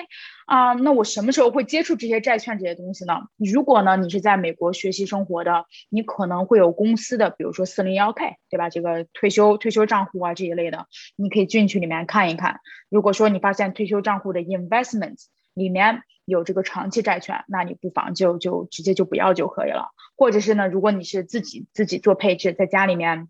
[0.47, 3.19] 啊，那我什么时候会接触这些债券这些东西呢？
[3.37, 8.69] 如果呢你是在美国学习生活的，你可能会有公司的，比如说四零幺 K，对吧？
[8.71, 12.61] 这个退休退休账户啊这一类的，你可以进去里面看一看。
[12.89, 15.17] 如果说你发现退休账户的 investment
[15.53, 19.89] 里面有这个长期债券，那你不妨就就直接就不要就可以了。
[20.15, 23.29] 或者是呢，如果你是自己自己做配置，在家里面。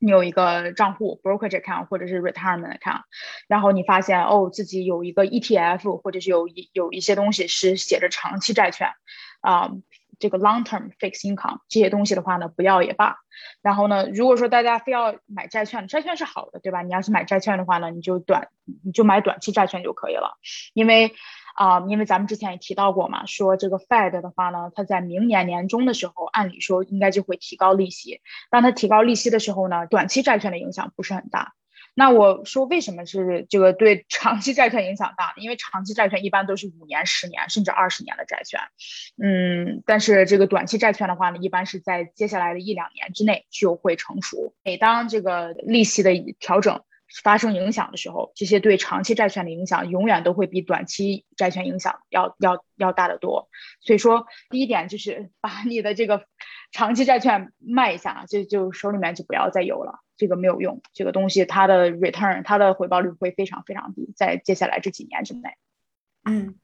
[0.00, 3.02] 你有一个账户 brokerage account 或者是 retirement account，
[3.48, 8.88] 然后你发现哦自己有一个 ETF 或者是有一有一些东西是写着长期债券，
[9.40, 9.70] 啊
[10.18, 13.16] 这个 long term fixed income 这些东西的话呢不要也罢。
[13.62, 16.82] 然后呢如果说大家非要买债券，债券是好的对吧？
[16.82, 18.48] 你要是买债券的话呢，你就短
[18.84, 20.38] 你就买短期债券就可以了，
[20.72, 21.12] 因为
[21.54, 28.20] 啊，因为咱们之前也提到过嘛，说这个 Fed 的话呢，它在明年年中的时候，按理说应该就会提高利息。
[28.50, 31.54] 当它提高利息的时候呢，短期债券的影响不是很大。
[31.94, 35.32] 那我说为什么是这个对长期债券影响大？
[35.36, 38.60] 因为长期债券一般都是五年、十年甚至二十年的债券，
[39.22, 44.54] 嗯，但是这个短期债券的话呢，一般是在接下来的一两年之内就会成熟。
[44.64, 46.82] 每当这个利息的调整
[47.22, 53.48] 发生影响的时候，这些对长期债券的影响永远都会比短期债券影响要要要大得多。
[53.80, 56.24] 所以说，第一点就是把 你的这个
[56.72, 60.00] 长期债券卖一下，就就手里面就不要再有了。
[60.16, 65.50] 这个没有用，这个东西它的 return 它的回报率会非常非常低，在接下来这几年之内。
[66.24, 66.56] 嗯，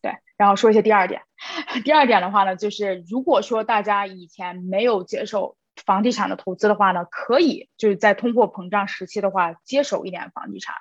[0.00, 0.12] 对。
[0.38, 1.22] 然后说一下第二点，
[1.84, 10.74] 第二点的话呢，就是如果说大家以前没有接受房地产的投资的话呢，可以就是在通货膨胀时期的话接手一点房地产。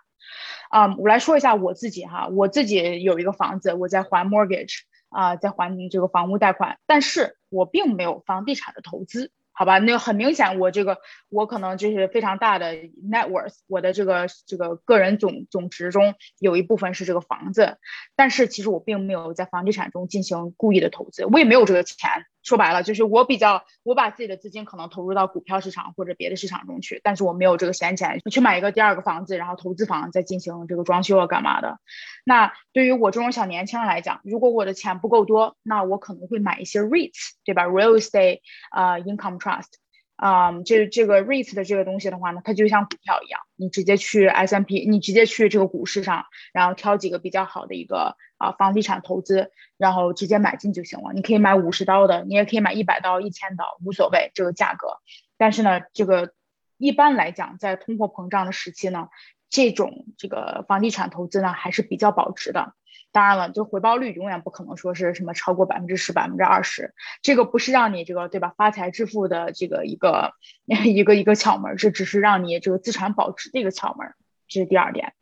[0.69, 4.79] 啊，我来说一下我自己哈，我自己有一个房子，我在还 mortgage
[5.09, 9.31] 啊，在还这个房屋贷款，但是我并没有房地产的投资。
[9.53, 17.77] 好吧，那很明显，我这个我可能就是非常大的 net worth，我的这个这个个人总总值中有一部分是这个房子，
[18.15, 22.27] 但是其实我并没有在房地产中进行故意的投资，我也没有这个钱。
[22.47, 31.77] 说白了，就是我比较，我把自己的资金可能投入到股票市场或者别的市场中去，但是我没有这个闲钱去买一个第二个房子，然后投资房再进行这个装修啊干嘛的。
[32.23, 38.39] 那对于我这种小年轻来讲，如果我的钱不够多，那我可能会买一些 REITs，对吧？Real estate
[38.71, 39.73] 啊，income trust。
[40.17, 51.13] 啊，这这个 REIT 的这个东西的话呢，它就像股票一样，你直接去 S&P，你直接去这个股市上，然后挑几个比较好的一个啊房地产投资，然后直接买进就行了。
[51.13, 54.97] 你可以买五十刀的，你也可以买一百刀、一千刀，无所谓这个价格。
[55.37, 56.33] 但是呢，这个
[56.77, 59.09] 一般来讲，在通货膨胀的时期呢，
[59.51, 62.73] 这种这个房地产投资呢还是比较保值的。
[63.11, 70.33] 当然了，就回报率永远不可能说是什么超过百分之十、百分之二十，这个不是让你这个对吧发财致富的这个一个
[70.85, 74.13] 一个一个窍门，这只是让你这个资产保值的一个窍门，
[74.47, 75.13] 这是第二点。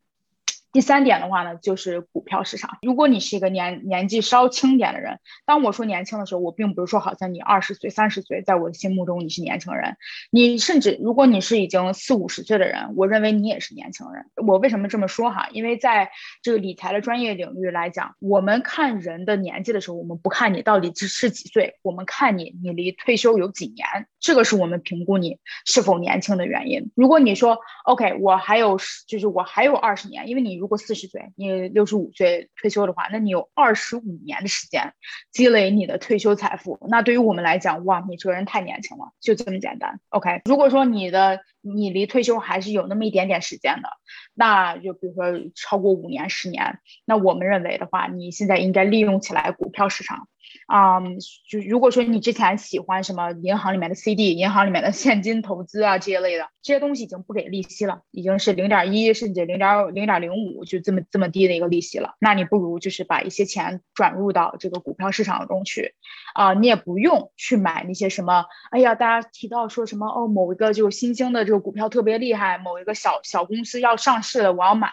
[0.76, 2.80] 第三点的话呢，就是股票市场。
[2.82, 9.96] 如果你是一个年年纪稍轻点的人，当我说年轻的时候，我并不是说好像你二十岁、三十岁，在我的心目中你是年轻人。
[10.32, 14.26] 你甚至如果你是已经四五十岁的人，我认为你也是年轻人。
[14.46, 15.48] 我为什么这么说哈？
[15.54, 16.12] 因为在
[16.42, 23.88] 这个理财的专业领域来讲，我们看人的年纪的时候，我们不看你到底是几岁，我们看你你离退休有几年，
[24.20, 26.92] 这个是我们评估你是否年轻的原因。
[26.96, 34.96] 如果你说 OK，我还有就是我还有二十年，因为你如果四十岁，你六十五岁退休的话，那你有二十五年的时间
[35.32, 36.80] 积累你的退休财富。
[36.90, 40.00] 那对于我们来讲，哇，你这个人太年轻了，就这么简单。
[40.10, 43.90] OK，如果说你的你离退休还是有那么一点点时间的，
[44.34, 50.28] 那就比如说超过五年、十年，那我们认为的话，你现在应该利用起来股票市场。
[50.68, 51.00] 啊，
[51.50, 62.16] 就如果说你之前喜欢什么银行里面的 CD、银行里面的现金投资啊这些类的，这些东西已经不给利息了，已经是零点一甚至零点零点零五，就这么这么低的一个利息了。
[62.20, 65.94] 那你不如就是把一些钱转入到这个股票市场中去，
[66.34, 74.90] 啊，你也不用去买那些什么，哎呀，大家提到说什么哦，某一个就是新兴的这个股票特别厉害，某一个小小公司要上市了，我要买。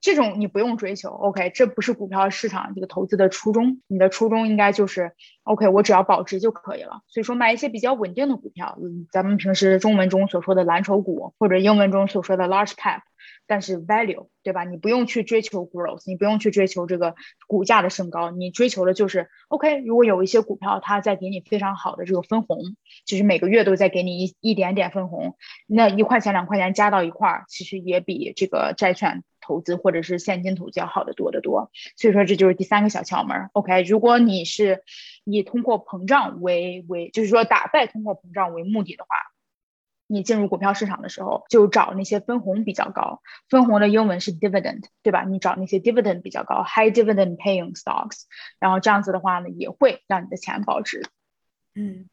[0.00, 3.82] 这种你不用追求，OK，这不是股票市场这个投资的初衷。
[3.86, 7.02] 你的初衷应该就是，OK，我只要保值就可以了。
[7.06, 13.02] 所以说买一些比较稳定的股票，嗯，咱们平时中文中所说的蓝筹股，或者英文中所说的 large cap，
[13.46, 14.64] 但是 value，对吧？
[14.64, 17.14] 你不用去追求 growth，你不用去追求这个
[17.46, 22.58] 股价的升高，你追求的就是，OK，如果有一些股票它在给你非常好的这个分红，
[23.04, 25.36] 就是每个月都在给你一一点点分红，
[25.66, 29.22] 那一块钱两块钱加到一块儿，其实也比这个债券。
[29.50, 33.50] 投资或者是现金投资要好的多得多，所以说这就是第三个小窍门。
[33.52, 34.84] OK，如果你是
[35.24, 39.16] 以通货膨胀为为，就是说打败通货膨胀为目的的话，
[40.06, 45.24] 你进入股票市场的时候就找那些分红比较高，分红的英文是 dividend，对吧？
[45.24, 48.26] 你找那些 dividend 比较高，high dividend paying stocks，
[48.60, 51.02] 然后这样子的话呢，也会让你的钱保值。
[51.74, 52.08] 嗯。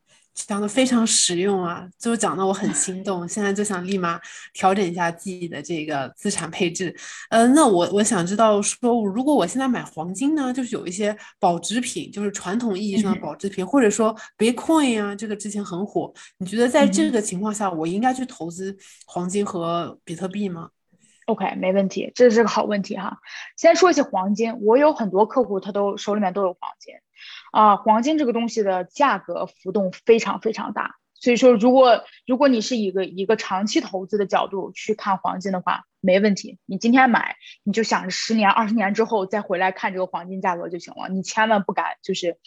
[0.45, 4.19] 讲的非常实用啊，就讲的我很心动，现在就想立马
[4.53, 6.95] 调整一下自己的这个资产配置。
[7.29, 16.13] 呃，那我我想知道说，如果我现在买黄金呢，就是有一些保值品，就是传统意义上的保值品，或者说 Bitcoin 啊，这个之前很火。
[16.37, 18.77] 你觉得在这个情况下，我应该去投资
[19.07, 20.69] 黄金和比特币吗
[21.25, 23.17] ？OK，没问题，这是个好问题哈。
[23.57, 26.93] 先说一下黄金，我有很多客户，他都手里面都有黄金。
[27.57, 36.59] 啊，黄金这个东西的价格浮动非常非常大，所以说，如果如果你是一个一个长期投资的角度去看黄金的话，没问题。
[36.67, 41.09] 你今天买，你就想着十年、二十年之后再回来看这个黄金价格就行了。
[41.09, 42.37] 你千万不敢就是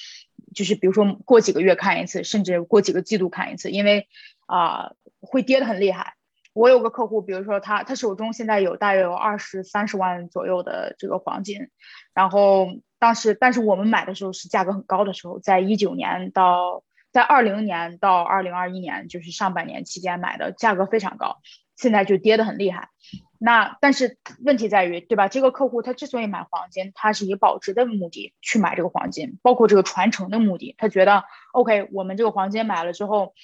[0.55, 4.07] 就是比如说过几个月看一次，甚至过几个季度看一次，因为
[4.47, 6.15] 啊会跌得很厉害。
[6.53, 11.69] 我有个客户，比如说他他手中现在有大约有二十三十万左右的这个黄金，
[12.15, 12.69] 然后
[13.01, 16.85] 当时但是我们买的时候是价格很高的时候，在一九年到。
[17.13, 21.41] 在二零年到二零二一年，就是上半年期间买的，价格非常高，
[21.75, 22.91] 现在就跌得很厉害。
[23.37, 25.27] 那但是问题在于，对吧？
[25.27, 30.77] 这个客户他之所以买黄金，他是以保值的目的去买这个黄金，包括这个传承的目的。
[30.79, 33.35] 他觉得，OK，我们这个黄金买了之后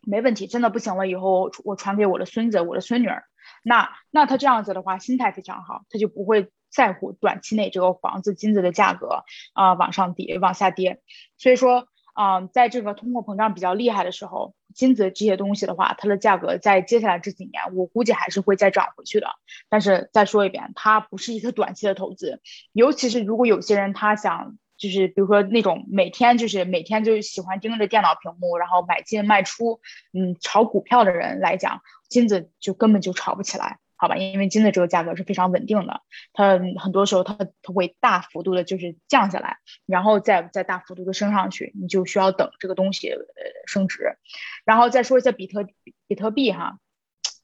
[0.00, 3.22] 没问题，真的不行了以后我传给我的孙子、我的孙女儿。
[3.62, 11.00] 那那他这样子的话，心态非常好，他就不会在乎短期内这个房子、金子的价格啊往上跌、往下跌。
[11.36, 11.88] 所以说。
[12.20, 19.28] 嗯，在这个通货膨胀比较厉害的时候，金子这些东西的话，它的价格在接下来这几年，我估计还是会再涨回去的。
[19.68, 22.40] 但是再说一遍，它不是一个短期的投资，
[22.72, 29.80] 尤其是如果有些人他想，就是比如说那种每天就是每天就喜欢盯着电脑屏幕，然后买进卖出，
[30.12, 33.78] 嗯，炒股票的人来讲，金子就根本就炒不起来。
[34.00, 43.20] 好吧，因为金的这个价格是非常稳定的，它很多时候它它会大幅度的就是降下来，然后再再大幅度的升上去，你就需要等这个东西呃
[43.66, 44.16] 升值。
[44.64, 45.66] 然后再说一下比特
[46.06, 46.78] 比特币哈，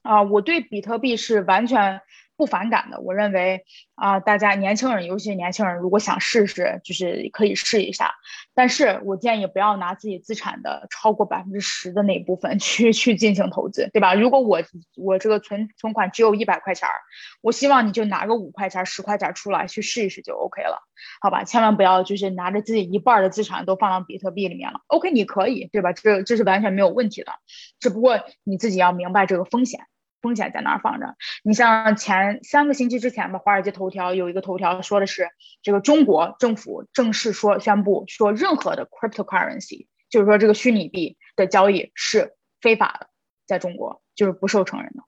[0.01, 2.01] 啊，我对比特币是完全。
[2.37, 3.63] 不反感的，我认为
[3.95, 8.13] 啊，大家年轻人，尤其是年轻人，如果想试试，就是可以试一下。
[8.53, 14.13] 但是我建议不要拿自己资产的超过百分之十的那一部分 去去进行投资，对吧？
[14.13, 14.61] 如果我
[14.95, 16.95] 我这个存存款只有一百块钱儿，
[17.41, 20.83] 我希望你就拿个五块钱、十块钱出来去试一试就 OK 了，
[21.21, 21.43] 好吧？
[21.43, 24.81] 千万不要就是拿着自己一半的资产都放到比特币里面了。
[24.87, 25.93] OK，你可以，对吧？
[25.93, 27.31] 这这是完全没有问题的，
[27.79, 29.81] 只不过你自己要明白这个风险。
[30.25, 31.15] 风险在那儿放着。
[31.43, 35.29] 你像前三个星期之前吧，华尔街头条有一个头条说的是，
[35.61, 43.07] 这个中国政府正式说宣布说，任何的 cryptocurrency，就是说这个虚拟币的交易是非法的，
[43.45, 45.03] 在中国就是不受承认的。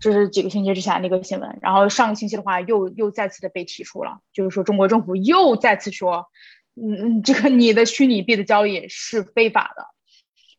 [0.00, 1.58] 这是几个星期之前的一个新闻。
[1.62, 6.26] 然后上个星期的话，又又再次的被提出了，就是说中国政府又再次说，
[6.76, 9.86] 嗯嗯，这个你的虚拟币的交易是非法的。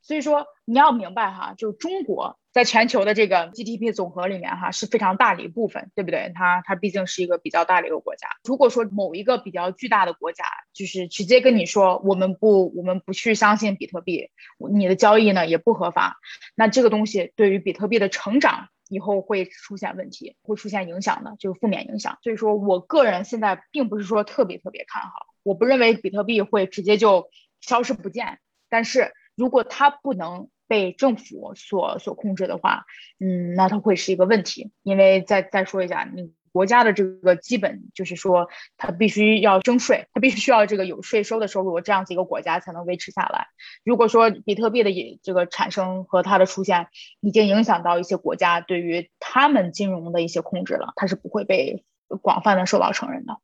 [0.10, 6.32] 所以说你要明白哈，就中国在全球的这个 GDP 总和里面哈是非常大的一部分，对不对？
[6.34, 8.28] 它它毕竟是一个比较大的一个国家。
[8.44, 10.44] 如果说某一个比较巨大的国家
[10.74, 14.32] 就是直接跟你说我们不我们不去相信比特币，
[14.72, 16.18] 你的交易呢也不合法，
[16.56, 22.18] 那这个东西对于比特币的成长以后会出现问题，会出现影响的，就是负面影响。
[22.24, 25.12] 所以说我个人现在并不是说特别特别看好，
[25.44, 27.30] 我不认为比特币会直接就
[27.62, 28.40] 消失不见，
[28.72, 29.14] 但是。
[29.40, 32.86] 如果它不能被政府所所控制的话，
[33.20, 34.72] 嗯，那它会是一个问题。
[34.84, 43.48] 因为再再说一下，你国家的这个基本就是说，它必须要征税，它必须需要这个有税收的收入，这样子一个国家才能维持下来。
[43.86, 44.92] 如果说比特币的
[45.24, 46.88] 这个产生和它的出现
[47.22, 51.86] 已经影响到一些国家对于他们金融的一些控制了，它是不会被
[52.22, 53.40] 广泛的受到承认的。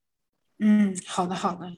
[0.60, 1.72] 嗯，好的，好的。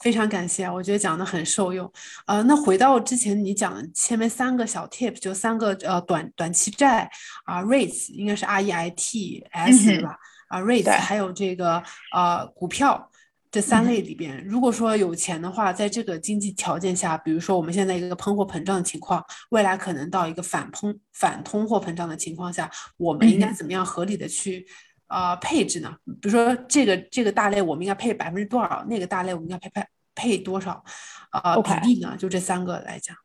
[0.00, 1.90] 非常感谢，我觉得讲的很受用。
[2.26, 7.10] 呃，那回到之前你讲的前面三个小 tip，就三个呃短短期债
[7.44, 10.16] 啊，REITs 应该是 R E I T S 对吧？
[10.48, 11.82] 啊，REITs 还有这个
[12.14, 13.10] 呃股票
[13.50, 24.66] 这三类里边，如果说有钱的话，在这个经济条件下，比如说我们现在一个通货膨胀的情况，未来可能到一个反通反通货膨胀的情况下，我们应该怎么样合理的去？
[25.08, 25.96] 呃，配置呢？
[26.20, 28.84] 比如说这个这个大类，我们应该配百分之多少？
[28.88, 30.84] 那个大类我们应该配配配多少？
[31.30, 32.16] 呃，比例呢？
[32.18, 33.16] 就这三个来讲。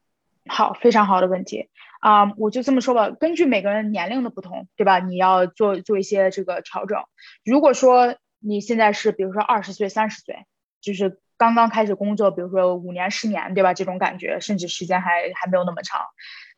[0.49, 1.69] 好，非常好的问题
[1.99, 2.33] 啊！
[2.35, 4.99] 我就这么说吧，根据每个人年龄的不同，对吧？
[4.99, 6.99] 你要做做一些这个调整。
[7.45, 10.45] 如果说你现在是比如说二十岁、三十岁，
[10.81, 13.73] 就是刚刚开始工作，比如说五年、十年，对吧？
[13.73, 16.01] 这种感觉，甚至时间还还没有那么长。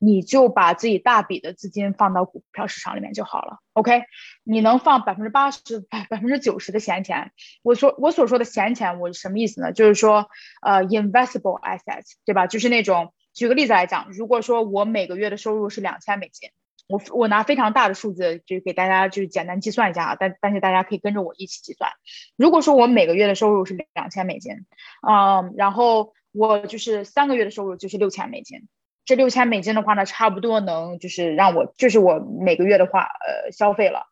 [0.04, 4.04] 你就把自己大笔的资金放到股票市场里面就好了，OK？
[4.44, 7.32] 你能放百分之八十、百百分之九十的闲钱。
[7.62, 9.72] 我说我所说的闲钱，我什么意思呢？
[9.72, 10.28] 就是说，
[10.62, 12.48] 呃，investable assets，对吧？
[12.48, 16.50] 就是那种，举个例子来讲，如果说我每个月的收入是两千美金，
[16.90, 21.90] 我我拿非常大的数字就给大家就是简单计算一下啊，但但是大家可以跟着我一起计算。
[22.36, 24.66] 如果说我每个月的收入是两千美金，
[25.08, 28.68] 嗯，然后我就是三个月的收入就是六千美金。
[29.06, 34.08] 这六千美金的话呢，差不多能就是让我就是我每个月的话，呃，消费了。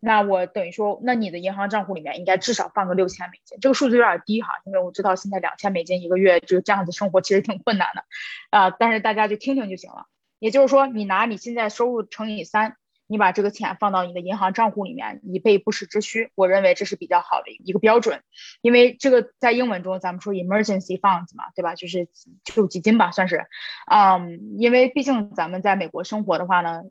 [0.00, 3.58] 那我等于说，那你的银行账户里面应该至少放个六千美金。
[3.60, 8.04] 这个数字有点低哈，因为我知道现在两千美金一个月就这样子生活其实挺困难的，
[8.50, 10.06] 啊，但是大家就听听就行了。
[10.38, 12.76] 也就是说，你拿你现在收入乘以三。
[13.06, 16.30] 你把这个钱放到你的银行账户里面，以备不时之需。
[16.34, 18.22] 我认为这是比较好的一个标准，
[18.62, 21.74] 因为这个在英文中咱们说 emergency funds 嘛，对吧？
[21.74, 22.08] 就是
[22.44, 23.46] 救济金吧，算是。
[23.90, 26.82] 嗯，因为毕竟咱们在美国生活的话呢，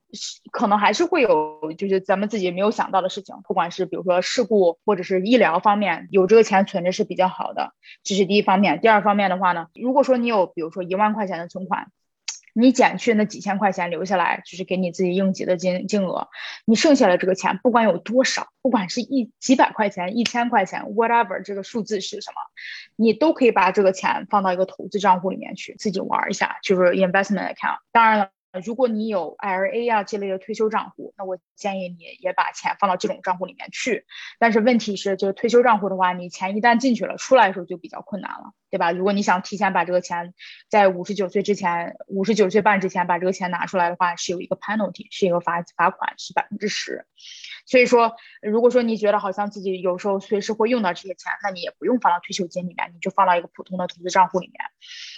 [0.52, 7.74] 可能还是会有就是咱们自己没有想到的事情，不管是比如说事故或者是医疗方面，有这个钱存着是比较好的。
[8.04, 8.80] 这是第一方面。
[8.80, 11.88] 第二方面的话呢，如果说你有比如说一万块钱的存款。
[12.54, 16.30] 你减去那几千块钱留下来，就是给你自己应急的金金额。
[16.66, 22.36] 你剩下的这个钱，不管有多少，不管是一几百块钱、一千块钱，whatever 这个数字是什么，
[22.96, 27.78] 你都可以把这个钱放到一个投资账户里面去，自己玩一下，就是 investment account。
[27.92, 28.30] 当然了。
[28.62, 34.06] 如果你有 IRA 啊这类的退休账户，那我建议你也把钱放到这种账户里面去。
[34.40, 38.92] 但是问题是，就是退休账户的话，你钱一旦进去了，出来的时候就比较困难了，对吧？
[38.92, 40.34] 如果你想提前把这个钱
[40.70, 47.06] 在五十九岁之前、五十九岁半之前把这个钱拿出来的话，是有一个 penalty，是一个罚罚款，是百分之十。
[47.66, 54.56] 所以说，如果说你觉得好像自己有时候随时会用到这些钱，那你也不用放到退休金里面，你就放到一个普通的投资账户里面。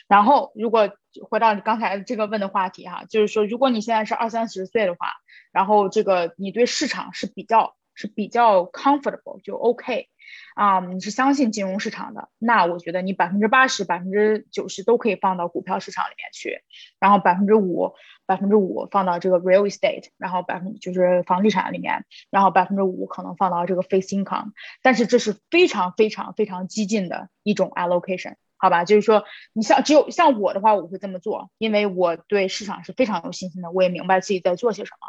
[0.07, 0.91] 然后，如果
[1.27, 5.13] 回到你刚才这个问的话题哈，就是说，如果你现在是二三十岁的话，
[5.51, 10.09] 然后这个你对市场是比较是比较 comfortable 就 OK。
[10.55, 16.63] 啊，你是相信金融市场的，那我觉得你百分之八十、百分之九十都可以放到股票市场里面去，
[16.99, 17.93] 然后百分之五、
[18.25, 24.51] 百分之五放到这个 real estate，然后百分就是房地产里面，然后百分之五可能放到这个 fixed income，
[24.81, 28.85] 但是这是非常非常非常激进的一种 allocation，好吧？
[28.85, 35.07] 就是说，你像只有像我的话，我会这么做，因为我对市场是非常有信心的，我也明白自己在做些什么。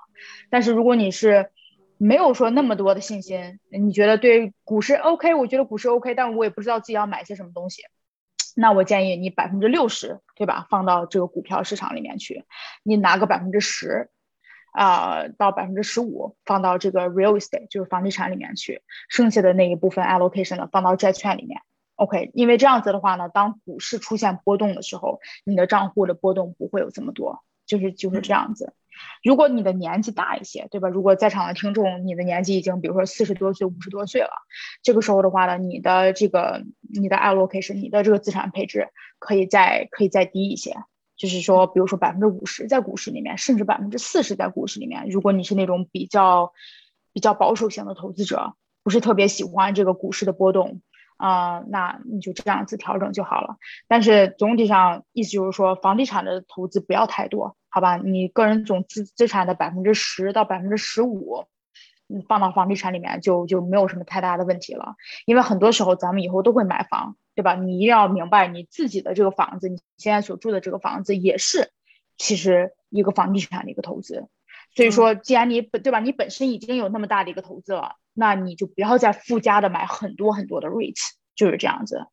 [0.50, 1.50] 但是如果你是，
[1.98, 5.34] 没有说那么多的信心，你觉得对股市 OK？
[5.34, 7.82] 我觉得股市 OK，但我也不知道自己要买些什么东西。
[8.54, 10.66] 那我建议你百分之六十，对吧？
[10.70, 12.44] 放到这个股票市场里面去，
[12.82, 14.08] 你拿个百分之十，
[14.72, 21.60] 啊，到百分之十五放到这个 real estate，就是房地产里面去，剩下的那一部分 allocation 呢，放到债券里面。
[21.96, 28.74] OK，因为这样子的话呢，当股市出现波动的时候，你的账户的波动不会有这么多，就是就是这样子。
[29.22, 30.88] 如果你的年纪大一些，对吧？
[30.88, 34.30] 如果在场的听众你的年纪已经比如说四十多岁、五十多岁了，
[34.82, 38.88] 这个时候的话呢，你的这个你的 allocation，你的这个资产配置
[39.18, 40.76] 可以再可以再低一些，
[41.16, 45.08] 就是说，比如说百分之五十在股市里面，甚至百分之四十在股市里面。
[45.08, 46.52] 如果你是那种比较
[47.12, 50.80] 比较保守型的投资者，不是特别喜欢这个股市的波动。
[51.18, 53.56] 啊，那你就这样子调整就好了。
[53.88, 57.98] 但是总体上意思就是说，房地产的投资不要太多，好吧？
[57.98, 61.44] 你个人总资资产的百分之十到百分之十五，
[62.06, 64.94] 你放到房地产里面就就没有什么太大的问题了。
[65.26, 67.54] 因为很多时候咱们以后都会买房，对吧？
[67.54, 71.70] 你一定要明白，你自己的这个房子，你现在所住的这个房子也是
[72.16, 74.26] 其实一个房地产的一个投资。
[74.74, 77.96] 所以说，既然你本对吧，你本身已经有那么大的一个投资了。
[78.14, 82.06] 那你就不要再附加的买很多很多的 REITs，就是这样子，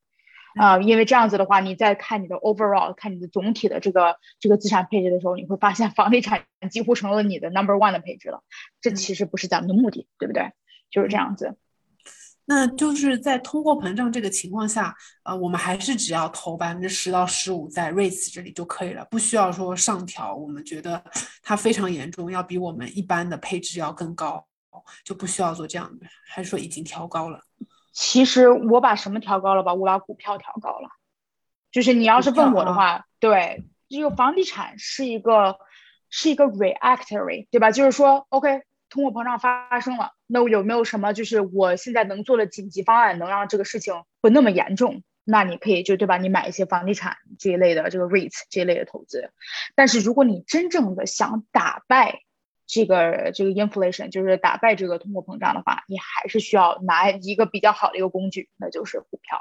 [0.56, 8.42] 啊，因为这样子的话，你在看你的 overall，看你的总体的这个这个资产配置的时候，你会发现房地产几乎成了你的 number one 的配置了。
[8.82, 10.52] 这其实不是咱们的目的，对不对？
[10.92, 11.58] 就是这样子。
[12.46, 20.36] 那就是在通货膨胀这个情况下，呃，我们还是只要投百分之十到十五在 REITs 这里就可以了，不需要说上调。
[20.36, 21.04] 我们觉得
[21.42, 24.46] 它非常严重，要比我们一般的配置要更高。
[25.06, 27.40] 就不需要做这样的，还是说已经调高了？
[27.94, 29.74] 其实我把什么调高了吧？
[29.74, 30.90] 我把股票调高了。
[31.72, 35.58] 就是你要是问我的话，对，这个房地产是一个
[36.10, 37.72] 是一个 reactory，对吧？
[37.72, 45.04] 就是说，OK，通货膨胀发生了，那我有没有什么就是我现在能做的紧急方案，能让这个事情不那么严重？
[45.24, 46.18] 那你可以就对吧？
[46.18, 49.32] 你买一些房地产这一类的这个 REITs 这一类的投资。
[49.74, 52.20] 但是如果你真正的想打败，
[52.74, 59.38] 这个这个 inflation 就是打败这个通货膨胀的话，你还是需要拿一个比较好的一个工具，那就是股票，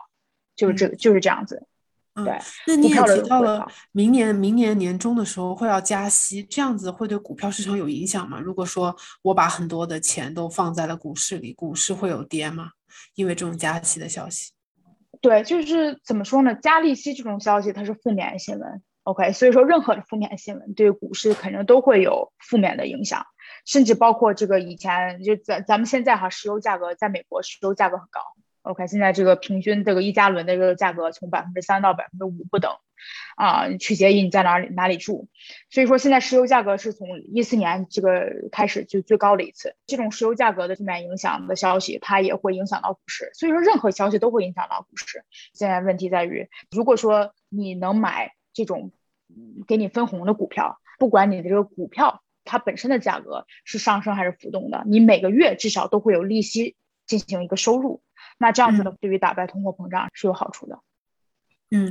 [0.54, 1.66] 就是这个就是这样子。
[2.14, 8.38] 对，那你也提到了明年明年年中的时候会要加息，这样子会对股票市场有影响吗？
[8.38, 12.72] 如果说我把很多的钱都放在了股市里，股市会有跌吗？
[13.14, 14.52] 因为这种加息的消息。
[15.22, 16.54] 对，就是怎么说呢？
[16.54, 18.82] 加利息这种消息它是负面新闻。
[19.04, 23.26] OK，所以说任何的负面新闻对股市肯定都会有负面的影响，
[23.66, 28.20] 甚至包括这个以前就咱咱们现在哈，石油价格在美国石油价格很高。
[28.62, 32.76] OK，现在这个平均这个一加仑的这个价格从百分之三到百分之五不等，
[33.34, 35.28] 啊，取决于你在哪里哪里住。
[35.68, 39.74] 所以说现在石油价格是从一四年这个开始就最高的一次。
[39.84, 43.32] 这种石油价格的负面影响的消息，它也会影响到股市。
[43.34, 45.24] 所以说任何消息都会影响到股市。
[45.52, 48.30] 现在问题在于，如果说你能买。
[48.52, 48.92] 这种
[49.66, 56.76] 给你分红的股票，不管你的这个股票它本身的价格是上升还是浮动的，你每个月至少都会有利息
[57.06, 58.02] 进行一个收入。
[58.38, 60.76] 那这样子呢对于打败通货膨胀是有好处的。
[60.76, 60.80] 嗯，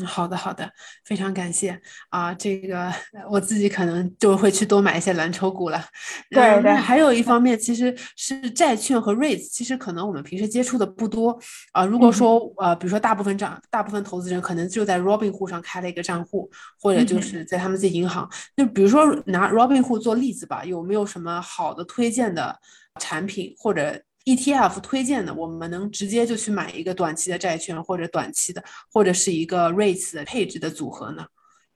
[0.06, 0.70] 好的好的，
[1.06, 1.80] 非常感谢
[2.10, 2.34] 啊！
[2.34, 2.92] 这个
[3.30, 5.84] 我自己可能就会去多买一些蓝筹股了。
[6.30, 11.38] 对对，还有一方面其实是债券和 REITs，其实可能我们平时接触的不多
[11.72, 11.84] 啊。
[11.84, 18.30] 如果说呃，比如说大部分账，大部分投资人可能就在 Robinhood 上开了一个账户，或者就是在他们自己银行。
[18.56, 22.56] 就比如说拿 Robinhood 做例子吧，有没有什么好的推荐的
[23.00, 31.26] 产品或者？ETF 推荐的，我们能直接就去买一个短期的债券，或者短期的，或者是一个 REITs 的配置的组合呢？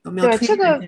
[0.04, 0.80] 有没有推荐的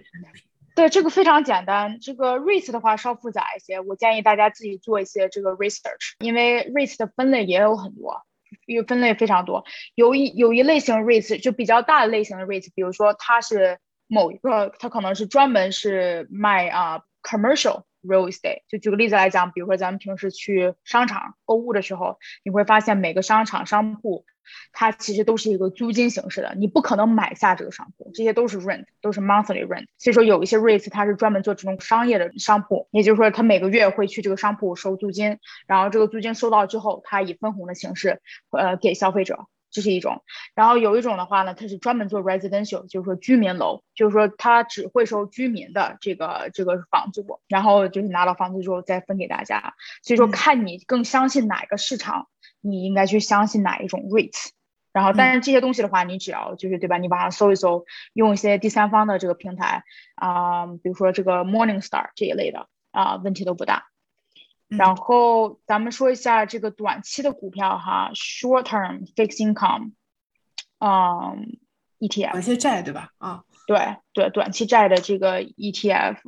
[0.77, 8.23] 对这个非常简单，这个 REITs 的话稍复杂一些，我建议大家自己做一些这个 research，因为 REITs 的分类也有很多，
[8.67, 9.65] 有分类非常多。
[9.97, 17.83] 有一有一类型 REITs 就比较大的类型的 REITs，比如说它是某一个，它可能是专门是卖啊 commercial。
[18.09, 24.25] Real estate，就举个例子来讲，比如说咱们平时去商场购物的时候，你会发现每个商场商铺，
[24.73, 29.87] 它其实都是一个租金形式的，你不可能买下这个商铺，这些都是 rent，都是 monthly rent。
[29.99, 39.47] 所以说有一些 REITs 它是专门做这种商业的商铺，也就是说它每个月会去这个商铺收租金，然后这个租金收到之后，它以分红的形式，呃，给消费者。
[39.79, 40.25] 这是一种，
[40.57, 49.75] 然后有一种的话呢，它是专门做 residential，就是说居民楼，就是说它只会收居民的这个这个房租，然后就是拿到房子之后再分给大家。
[50.03, 52.27] 所以说看你更相信哪个市场，
[52.61, 54.49] 你应该去相信哪一种 rate。
[54.93, 56.99] 然后，但是这些东西的话，你只要就是对吧？
[56.99, 59.85] 你网上搜一搜，用一些第三方的这个平台
[60.17, 63.85] 啊，比如说这个 Morningstar 这一类的啊，问题都不大。
[64.69, 69.93] 然后咱们说一下这个短期的股票哈，short term fixed income，
[70.79, 71.59] 嗯
[71.99, 73.11] ，ETF，短期债对吧？
[73.17, 76.19] 啊，对对，短期债的这个 ETF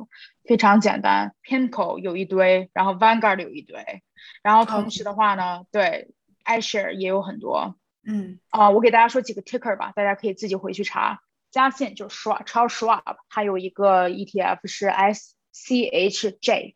[0.43, 4.01] 非常简单，PIMCO 有一堆，然后 Vanguard 有一堆，
[4.41, 6.13] 然后同时的话呢，对
[6.43, 11.21] ，iShare 也有很多，嗯，啊，我给大家说几个 ticker 吧，大家可以自己回去查。
[11.51, 16.75] 嘉信就是 Schwab，超 Schwab，它有一个 ETF 是 SCHJ。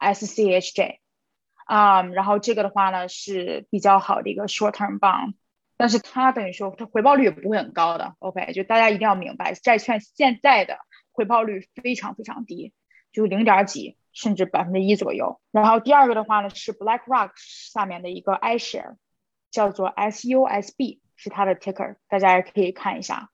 [0.00, 1.00] S C H J，
[1.66, 5.34] 啊，然后这个的话呢是比较好的一个 short term bond，
[5.76, 10.78] 但是它等于说它回报率也不会很高的，OK，就大家一定要明白，债券现在的
[11.12, 12.72] 回报率非常非常低，
[13.12, 15.40] 就零点几甚至百分之一左右。
[15.50, 18.96] 然后第二个的话呢是 BlackRock 下面的一个 iShare，
[19.50, 23.30] 叫做 S U S B 是它的 ticker，大家也可以看一下。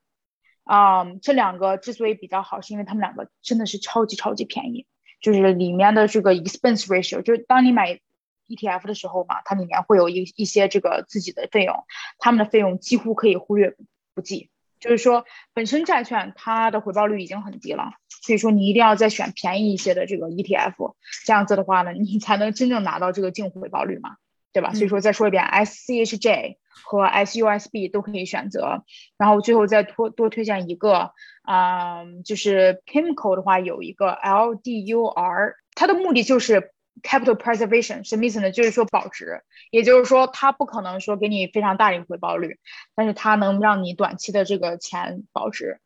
[0.63, 4.85] 啊，这两个之所以比较好，是因为他们两个真的是超级超级便宜。
[5.19, 7.99] 就是里面的这个 expense ratio，就是当你买
[8.47, 11.83] ETF 的时候嘛，它里面会有一一些这个自己的费用，
[12.19, 13.75] 他们的费用几乎可以忽略
[14.13, 14.49] 不计。
[14.79, 17.93] 就是说，本身债券它的回报率已经很低了，
[18.23, 20.95] 所以说你一定要再选便宜一些的这个 ETF，
[21.25, 24.17] 这样子的话呢，你才能真正拿到这个净回报率嘛。
[24.53, 24.73] 对吧？
[24.73, 28.83] 所以说再说一遍，SCHJ 和 SUSB 都可以选择，
[29.17, 31.11] 然后最后再多多推荐一个，
[31.47, 36.71] 嗯，就是 PIMCO 的话有一个 LDUR，它的目的就是
[37.03, 38.51] capital preservation，什么意思呢？
[38.51, 42.59] 就是说保值，也就是说它不可能说给你非常大的一个回报率，
[42.95, 45.79] 但是它能让你短期的这个钱保值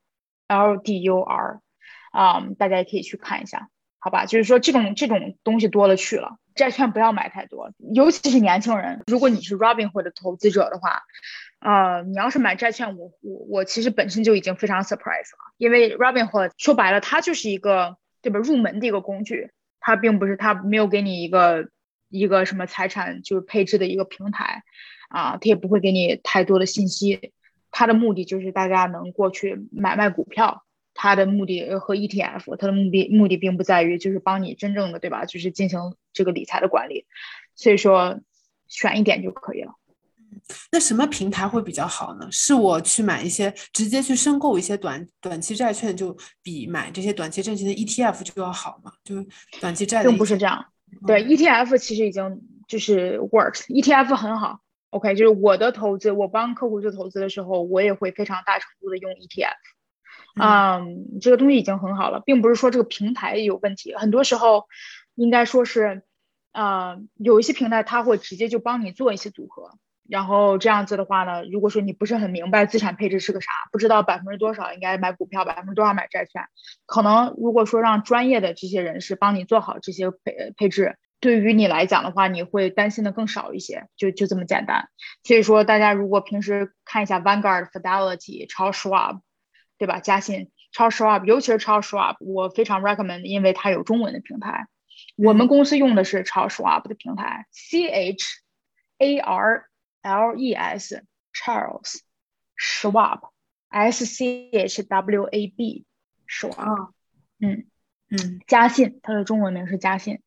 [0.47, 1.59] ，LDUR，
[2.11, 3.69] 啊，大家也可以去看一下。
[4.03, 9.01] 好吧，就是说这种这种东西多了去了，债券不要买太多，尤其是年轻人。
[9.07, 11.01] 如果你是 Robinhood 的投资者的话，
[11.59, 21.69] 呃，你要是买债券，我我我其实本身就已经非常 surprise 了，因为 Robinhood 说白了，它就是一个对吧入门的一个工具，它并不是它没有给你一个
[22.09, 24.63] 一个什么财产就是配置的一个平台，
[25.09, 27.31] 啊，它也不会给你太多的信息，
[27.69, 30.63] 它的目的就是大家能过去买卖股票。
[31.01, 35.25] 它的目的和 ETF，它的目的目的并不在于就是帮你真正的对吧？
[35.25, 35.79] 就是进行
[36.13, 37.07] 这个理财的管理，
[37.55, 38.19] 所以说
[38.67, 39.73] 选一点就可以了。
[40.71, 42.27] 那什么平台会比较好呢？
[42.31, 48.91] 是我去买一些直接去申购一些短短期债券，就比买这些短期债券的 ETF 就要好吗？
[49.03, 49.25] 就是
[49.59, 50.63] 短期债并不是这样。
[51.07, 54.59] 对 ETF 其实已经就是 works，ETF 很好。
[54.91, 59.55] OK，就是我的投资，我帮客户做投资的时候，我也会非常大程度的用 ETF。
[60.39, 63.93] 嗯，这个东西已经很好了，并不是说这个平台有问题。
[63.95, 64.65] 很多时候，
[65.15, 66.03] 应该说是，
[66.53, 69.71] 呃，有一些平台它会直接就帮你做一些组合，
[70.07, 76.43] 然后这样子的话呢，如果说你不是很明白资产配置是个啥，不知道百分之多少应该买股票，百分之多少买债券，
[76.85, 84.87] 可能如果说让专业的这些人士帮你做好这些配配置，对于你来讲的话，你会担心的更少一些，就就这么简单。
[85.23, 89.19] 所以说，大家如果平时看一下 Vanguard、Fidelity、超 Schwab。
[89.81, 89.99] 对吧？
[89.99, 94.67] 嘉信 Charles Schwab，尤其是 Charles Schwab，我非常 recommend，因为它有中文的平台。
[95.15, 98.43] 我们公司用的是 Charles Schwab 的平台，C H
[98.99, 99.65] A R
[100.03, 101.03] L E S
[101.33, 102.01] Charles
[102.55, 105.85] Schwab，S C H W A B
[106.27, 106.91] Schwab，
[107.39, 107.65] 嗯
[108.11, 110.21] 嗯，嘉信，它的中文名是嘉信。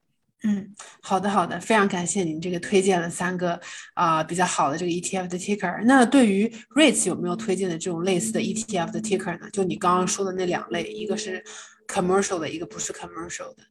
[0.47, 3.59] 嗯，好的好的，非常感谢您这个推荐了三个
[3.95, 5.83] 啊比较好的这个 ETF 的 ticker。
[5.87, 9.49] 那对于 REITs 有没有推荐的这种类似的 ETF 的 ticker 呢？
[9.51, 11.43] 就你刚刚说的那两类，一个是
[11.89, 13.65] commercial 的，一个不是 commercial 的。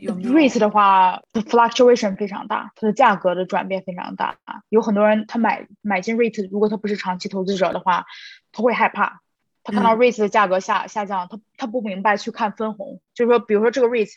[0.00, 4.38] REITs 的话，fluctuation 非常大，它的价格的转变非常大。
[4.70, 8.06] 有很多人他买买进 REIT，如果他不是长期投资者的话，
[8.50, 9.20] 他会害怕。
[9.62, 14.08] 他看到 REITs 的价格下下降，他他不明白去看分红，就是说，比如说这个 REIT。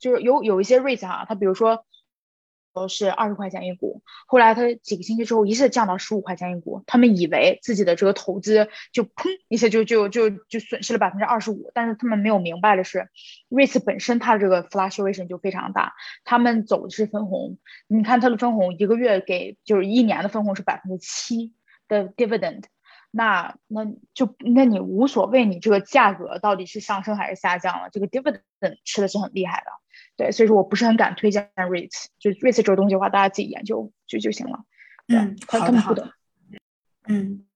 [0.00, 1.84] 就是有有一些 REIT 哈，它比如说
[2.72, 13.08] 都是二十块钱一股，后来它几个星期之后一下降到十五块钱一股，他们以为自己的这个投资就砰一下就就就就损失了百分之二十五，但是他们没有明白的是
[13.50, 15.94] ，REIT 本身它这个 fluctuation 就非常大，
[16.24, 21.52] 他们走的是分红，你看它的分红一个月给就是一年的分红是百分之七
[21.88, 22.64] 的 dividend。
[23.12, 23.84] 那那
[24.14, 27.90] 就那你无所谓，你这个价格到底是上升还是下降了？
[27.90, 28.42] 这个 dividend
[28.84, 29.72] 吃的是很厉害的，
[30.20, 34.58] 对，所以说我不是很敢推荐 REITs，就 REITs 这个东西的话，大家自己研究就就行了。
[35.08, 36.12] 嗯，好的好的。
[37.08, 37.46] 嗯，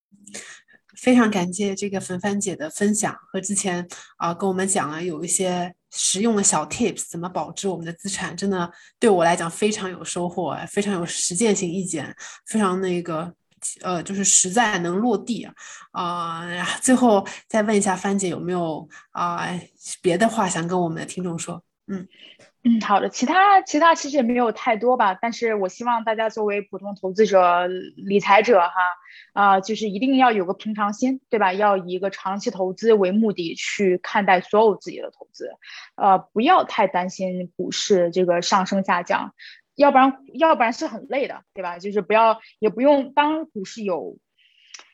[0.97, 3.87] 非常感谢这个粉帆姐的分享和之前
[4.17, 13.35] 啊跟我们讲了有一些实用的小 tips，怎么保值我们的资产，真的对我来讲非常有收获，非常有实践性意见，非常那个。
[13.81, 15.43] 呃，就是实在能落地
[15.93, 19.49] 啊，啊，最后再问一下帆姐有没有啊
[20.03, 21.65] 别的话想跟我们的听众说？
[21.87, 22.07] 嗯
[22.67, 28.75] 嗯，好的，其他其他其实也没有太多吧，但是我希望大家作为普通投资者、理财者哈，
[29.35, 31.53] 啊，就是一定要有个平常心，对吧？
[31.53, 35.51] 要以一个长期投资为目的去看待所有自己的投资，
[35.97, 39.35] 呃，不要太担心股市这个上升下降。
[39.75, 41.79] 要不然，要不然是很累的，对吧？
[41.79, 44.17] 就是不要，也不用当股市有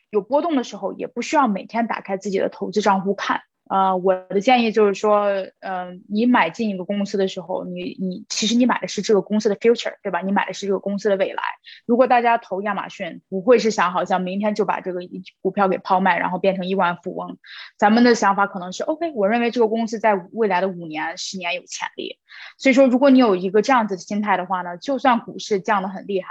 [0.09, 3.43] 有波动的时候，也不需要每天打开自己的投资账户看。
[3.71, 5.27] 呃，我的建议就是说，
[5.61, 10.19] 嗯，你买进一个公司的时候，你你其实你买的是这个公司的 future，对吧？
[10.19, 11.41] 你买的是这个公司的未来。
[11.85, 14.99] 如果大家投亚马逊，不会是想好像明天就把这个
[15.41, 17.37] 股票给抛卖，然后变成亿万富翁。
[17.77, 22.17] 咱们的想法可能是，OK，我认为这个公司在未来的五年、十年有潜力。
[22.57, 26.27] 所以说，如果你有一个这样子的心态的话呢，就算股市降得很厉害，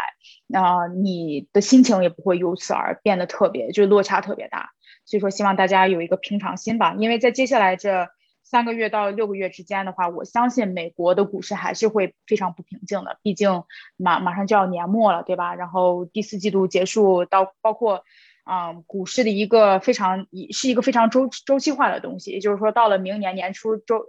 [0.47, 4.68] 那你的心情也不会由此而变得特别，就落差特别大。
[5.11, 8.11] 所以说，希望大家有一个平常心吧，因为在接下来这
[8.45, 13.65] 三个月到六个月之间的话，我相信美国的股市还是会非常不平静的，毕竟
[13.97, 15.57] 马马上就要年末了，对吧？
[15.57, 18.05] 然后第四季度结束到包括，
[18.49, 24.05] 嗯，股市的一个非常一是一个非常周周期化的东西，也就是说，到了明年年初周呃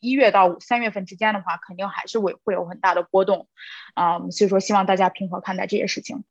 [0.00, 3.46] 一月到三月份之间的话，肯定还是会会有很大的波动，
[3.94, 6.24] 啊，所以说希望大家平和看待这些事情。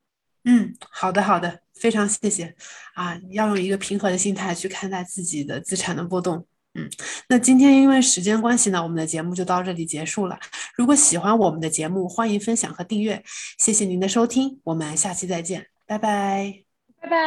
[0.46, 2.56] 嗯，好的好的，非常谢谢
[2.96, 3.20] 啊！
[3.30, 6.46] 要用一个平和的心态去看待自己的资产的波动。
[6.74, 6.90] 嗯，
[7.28, 10.40] 那今天因为时间关系呢，我们的节目就到这里结束了。
[10.76, 13.22] 如果喜欢我们的节目，欢迎分享和订阅。
[13.58, 16.64] 谢谢您的收听，我们下期再见，拜拜，
[17.02, 17.18] 拜拜。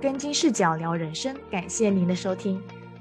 [0.00, 2.81] 跟金视角聊人生，感谢您的收听。